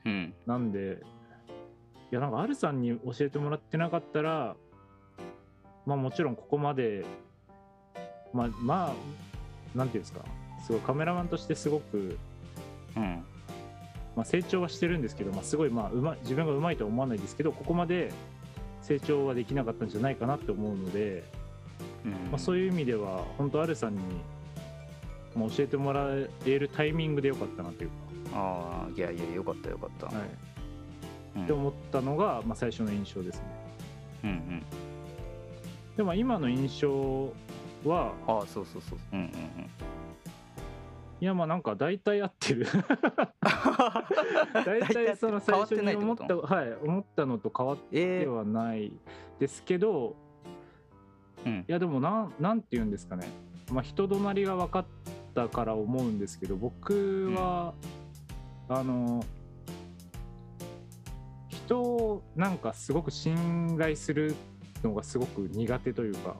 [0.04, 1.00] うんなんで
[2.12, 4.54] いやなんかアルさんに教えてもらってなかったら
[5.84, 7.04] まあもちろんここまで
[8.32, 8.94] まあま
[9.74, 10.24] あなんていうんですか
[10.64, 12.16] すごいカメラマンとしてすごく、
[12.96, 13.24] うん。
[14.14, 18.10] まあ、成長はしてるんですけど、まあ、すごいまあうま自分がうまいとは思わないですけどここまで
[18.80, 21.24] 成長はできなかったんじゃないかなって思うので、
[22.04, 22.12] うん。
[22.12, 24.00] まあ、そういう意味では本当アルさんに、
[25.34, 26.06] まあ、教えてもら
[26.46, 27.90] えるタイミングでよかったなという
[28.34, 30.24] ああいやいやよかったよかった、か、はい、
[31.36, 31.44] うん。
[31.44, 33.44] って思ったのが、まあ、最初の印象ですね。
[34.24, 34.62] うんうん。
[35.96, 37.32] でも今の印象
[37.84, 39.16] はああそうそうそうう。
[39.16, 39.30] んうんうん。
[41.18, 42.66] いやまあなんか大体合ってる。
[44.52, 48.92] 大体その最初に思ったはい思ったのと変わっえーてはない
[49.38, 50.14] ですけど
[51.46, 51.64] うん。
[51.66, 53.28] いやでもなんなんて言うんですかね。
[53.70, 54.86] まあ人となりが分かっ
[55.34, 57.74] たから思うんですけど僕は、
[58.68, 59.24] あの
[61.48, 64.34] 人をなんかすごく信頼する
[64.82, 66.36] のがすごく苦手というか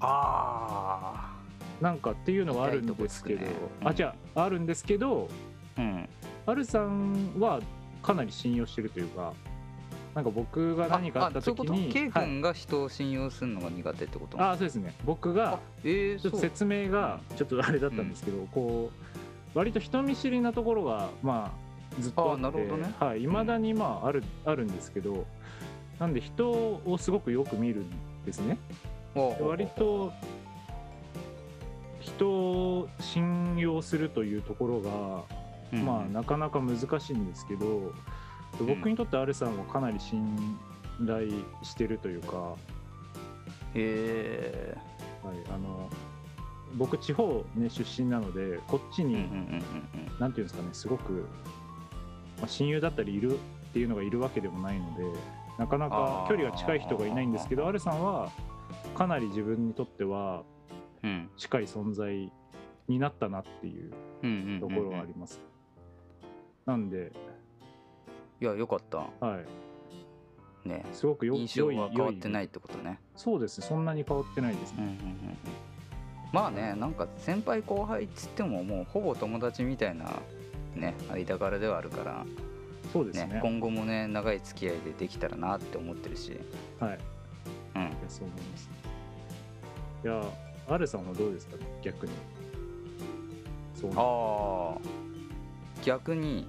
[0.00, 1.36] あ
[1.80, 3.90] なんかっていうのはあるんですけど、痛いとこつくね。
[3.90, 5.28] あじゃああるんですけど
[5.76, 6.08] あうん。
[6.46, 7.60] アルさんは
[8.02, 9.32] かなり信用してるというか
[10.16, 12.26] なんか僕が何かあった時そういうにこと？K はい。
[12.26, 14.94] 君が人を信用するのが苦手ってこと、あそうですね。
[15.04, 18.90] 僕がえー、ちょっと説明がちょっとあれだったんですけど、こ
[19.54, 22.94] う割と人見知りなところがまあずっとあってあなるほどね。
[22.98, 23.20] はい。
[23.20, 25.26] 未だにまああるあるんですけど
[25.98, 27.90] なんで人をすごくよく見るん
[28.24, 28.56] ですね。
[29.14, 30.14] 割と
[32.00, 35.24] 人を信用するというところが
[35.74, 35.84] うん。
[35.84, 37.92] まあなかなか難しいんですけど、
[38.58, 40.56] 僕にとってアルさんはかなり信
[41.06, 41.28] 頼
[41.62, 42.56] してるというか、はい、へ
[43.74, 44.76] え
[45.50, 45.90] あの
[46.76, 49.28] 僕地方ね出身なのでこっちに、
[50.18, 51.26] なんていうんですかねすごく、
[52.38, 53.38] まあ、親友だったりいるっ
[53.72, 55.04] ていうのがいるわけでもないので
[55.58, 58.30] なかなか距離が近い人がいないんですけど R さんは
[58.94, 60.42] かなり自分にとっては
[61.36, 62.32] 近い存在
[62.88, 65.40] になったなっていうところはあります。
[66.66, 67.12] なんで、
[68.40, 68.98] いやよかった。
[68.98, 69.38] は
[70.64, 70.84] い、ね。
[70.92, 73.00] すごくよ印象は変わってないってことね。
[73.16, 74.78] そうですねそんなに変わってないですね。
[74.78, 75.36] うんうんうんうん。
[76.32, 80.10] まあねなんか先輩後輩っつってももうほぼ友達みたいな
[80.74, 82.26] ね間柄ではあるから。
[82.92, 83.34] そうですね。
[83.34, 86.38] ね今後もね長い付き合いでできたらなって思ってるし。
[86.78, 86.98] はい。
[87.74, 87.82] うん。
[87.82, 88.70] いやそう思います。
[90.04, 90.22] いや
[90.68, 91.56] R さんはどうですか？
[91.56, 92.12] ね逆に。
[93.74, 96.46] そうああ逆に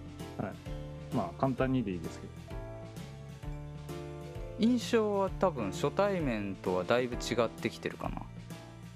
[1.13, 2.33] まあ簡単にでいいですけど。
[4.59, 8.21] 印象は多分初対面とはだいぶ違ってきてるかな。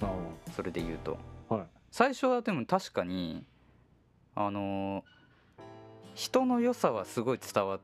[0.02, 0.12] あ
[0.56, 1.18] それで言うと。
[1.50, 1.68] あはい。
[1.92, 3.46] 最初はでも確かに
[4.36, 5.22] あのー
[6.14, 7.80] 人の良さはすごい伝わっ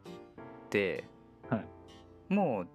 [0.69, 1.05] て、
[1.49, 2.33] はい。
[2.33, 2.65] も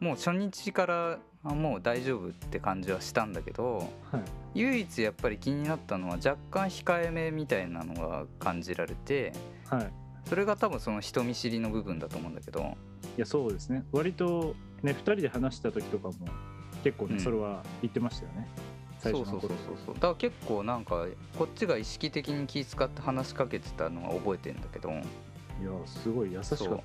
[0.00, 4.22] うもう初日からあもう大丈夫って感じはしたんだけどはい。
[4.54, 9.32] 唯一やっぱり気になったのは若干控えめみたいなのが感じられて
[9.68, 9.92] はい。
[10.26, 12.76] それが多分その人見知りの部分だと思うんだけど。
[13.16, 13.84] いやそうですね。
[13.92, 16.14] 割とね2人で話した時とかも
[16.82, 17.20] 結構ね、うん。
[17.20, 18.48] それは言ってましたよね。
[18.98, 19.40] 最初の頃。
[19.40, 21.06] そうそうそうそうだから結構なんか
[21.38, 24.90] こっちが意識的に気遣って話しかけてたのは覚えてんだけど。
[24.90, 25.02] いや
[25.86, 26.80] すごい優しかったですもん。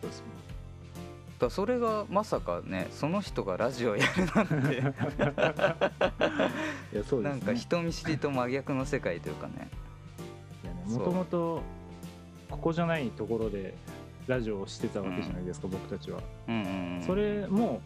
[1.42, 4.54] らそれがまさかねその人がラジオやるなんて。
[6.94, 7.24] いやそうですね。
[7.30, 9.70] なんか人見知りと真逆の世界というかね。
[10.86, 11.62] もともと
[12.50, 13.74] ここじゃないところで
[14.28, 17.82] ラジオをしてたわけじゃないですか、僕たちは、うんうんうんそれも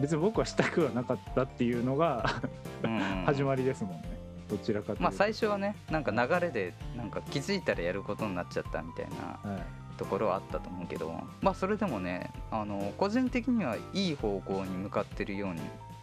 [0.00, 2.42] 別に僕はしたくはなかったっていうのが
[2.82, 4.18] うんうん始まりですもんね。
[4.48, 5.02] どちらかというと。
[5.04, 9.06] まあ最初はねなんか流れでなんか気づいたらやることになっちゃったみたい
[9.44, 9.62] なはい。
[9.98, 11.12] ところはあったと思うけど
[11.42, 15.60] まあそれでもねあの個人的にはいい方向に向かってるように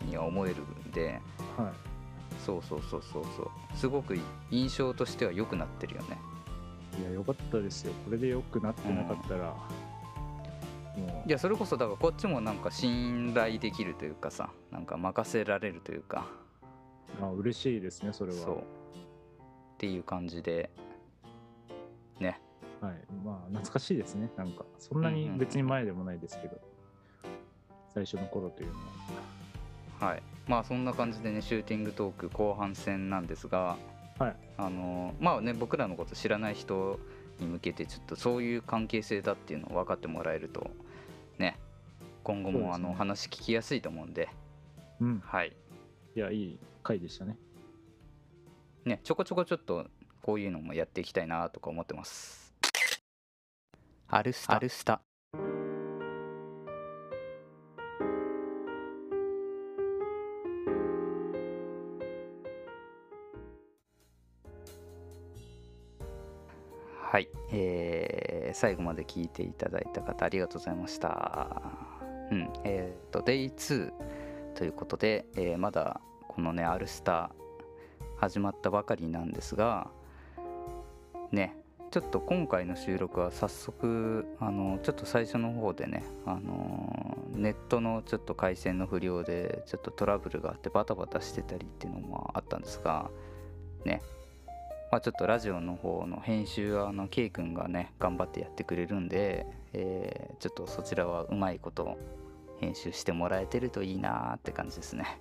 [0.10, 0.56] には思える
[0.88, 1.20] んで
[1.58, 1.74] はい。
[2.46, 3.50] そうそうそうそうそう。
[3.78, 4.18] すごく
[4.52, 6.08] 印象としては良くなってるよね。
[6.14, 6.35] い
[7.04, 7.94] やよかったですよ。
[8.06, 9.54] これで良くなってなかったら、
[10.98, 16.28] もいやそれこそだからこっちもなんか信頼できるというかさなんか任せられるというか。
[17.22, 18.38] うあ嬉しいですねそれは。
[18.38, 18.58] そう。
[18.58, 18.62] っ
[19.78, 20.70] ていう感じで。
[22.20, 22.40] ね。
[22.82, 22.94] はい。
[23.24, 24.30] まあ懐かしいですね。
[24.38, 26.60] なんかそんなに別に前でもないですけど、
[27.94, 28.74] 最初の頃というの
[30.00, 30.10] は。
[30.10, 30.24] はい。
[30.48, 33.78] まあそんな感じでねシューティングトーク後半戦なんですが
[34.20, 34.36] はい。
[34.58, 37.00] あのまあね僕らのこと知らない人
[37.40, 40.72] に向けてちょっとそういう関係性だっていうのを分かってもらえると
[41.38, 41.60] ね
[42.24, 44.30] 今後もあの話聞きやすいと思うんで。
[45.00, 45.22] うん。
[45.26, 45.56] はい。
[46.16, 47.38] いやいい回でしたね。
[48.86, 49.88] ねちょこちょこちょっと
[50.22, 52.56] こういうのもやっていきたいなとか思ってます。
[54.08, 54.56] アルスタ。
[54.56, 55.02] アルスタ
[68.56, 71.62] 最後まで聞いていただいた方ありがとうございました。
[72.32, 73.92] うん、えっ、と Day2
[74.56, 76.00] ということで、えーまだ
[76.30, 77.30] このねアルスター
[78.18, 79.90] 始まったばかりなんですが
[81.32, 81.58] ね
[81.92, 93.10] ちょっと今回の収録は早速あのちょっと最初の方でねあのネットのちょっと回線の不良でちょっとトラブルがあってバタバタしてたりっていうのもあったんですが
[93.84, 94.02] ね
[94.96, 101.98] まあ、ちょっとラジオの方の編集はあの K 君がね頑張ってやってくれるんで、えーちょっとそちらはうまいこと
[102.62, 105.20] 編集してもらえてるといいなーって感じですね。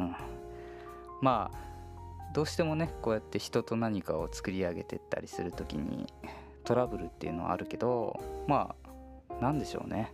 [0.00, 0.16] うん、
[1.22, 6.12] まあどうしてもねこうやって人と何かを作り上げてったりする時に
[6.64, 8.74] トラブルっていうのはあるけどま
[9.30, 10.12] あなんでしょうね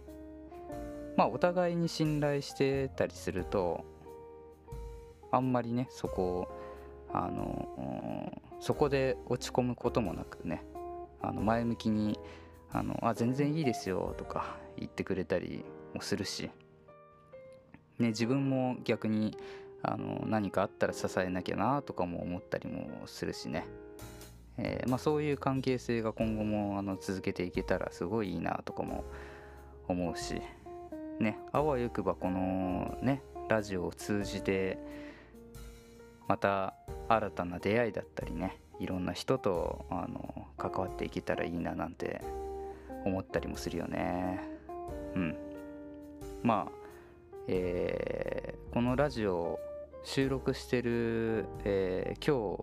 [1.16, 3.82] まあお互いに信頼してたりすると
[5.32, 6.48] あんまりねそこを
[7.14, 8.30] あの
[8.60, 10.62] そこで落ち込むこともなくね
[11.22, 12.18] あの前向きに
[12.72, 16.50] あのあ全然いいですよとか言ってくれたりもするし、
[17.98, 19.36] ね、自分も逆に
[19.82, 23.66] あの何かあったら支えなきゃなとかも思ったりもするしね、
[24.58, 29.04] えーまあ、そういう関係性が今後もあの続けていけたらすごいいいなとかも
[29.88, 30.40] 思うし
[31.18, 34.78] ねあわよくばこのねラジオを通じて
[36.30, 36.74] また
[37.08, 42.20] 新たな出会いだったりねいろんな人とあの関わっていけたらいいななんて
[43.04, 44.38] 思ったりもするよね。
[45.16, 45.36] うん。
[46.44, 46.72] まあ、
[47.48, 49.58] えーこのラジオ
[50.04, 52.56] 収録してる、えー今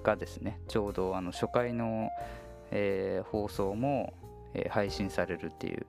[0.00, 2.08] 日がですねちょうどあの初回の、
[2.70, 4.14] えー放送も、
[4.54, 5.84] え配信されるっていう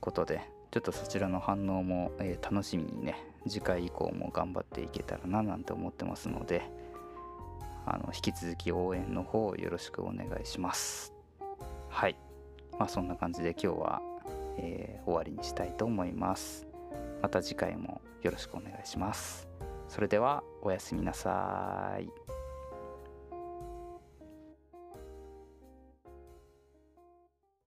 [0.00, 6.62] ことでちょっとそちらの反応も、え楽しみにね次回以降も頑張っていけたらななんて思ってますので
[7.86, 11.14] あの引き続き応援の方よろしくお願いします。
[11.88, 12.16] はい。
[12.78, 14.02] まあそんな感じで今日は、
[14.58, 16.66] えー終わりにしたいと思います。
[17.22, 19.48] また次回もよろしくお願いします。
[19.88, 22.35] それではおやすみなさい。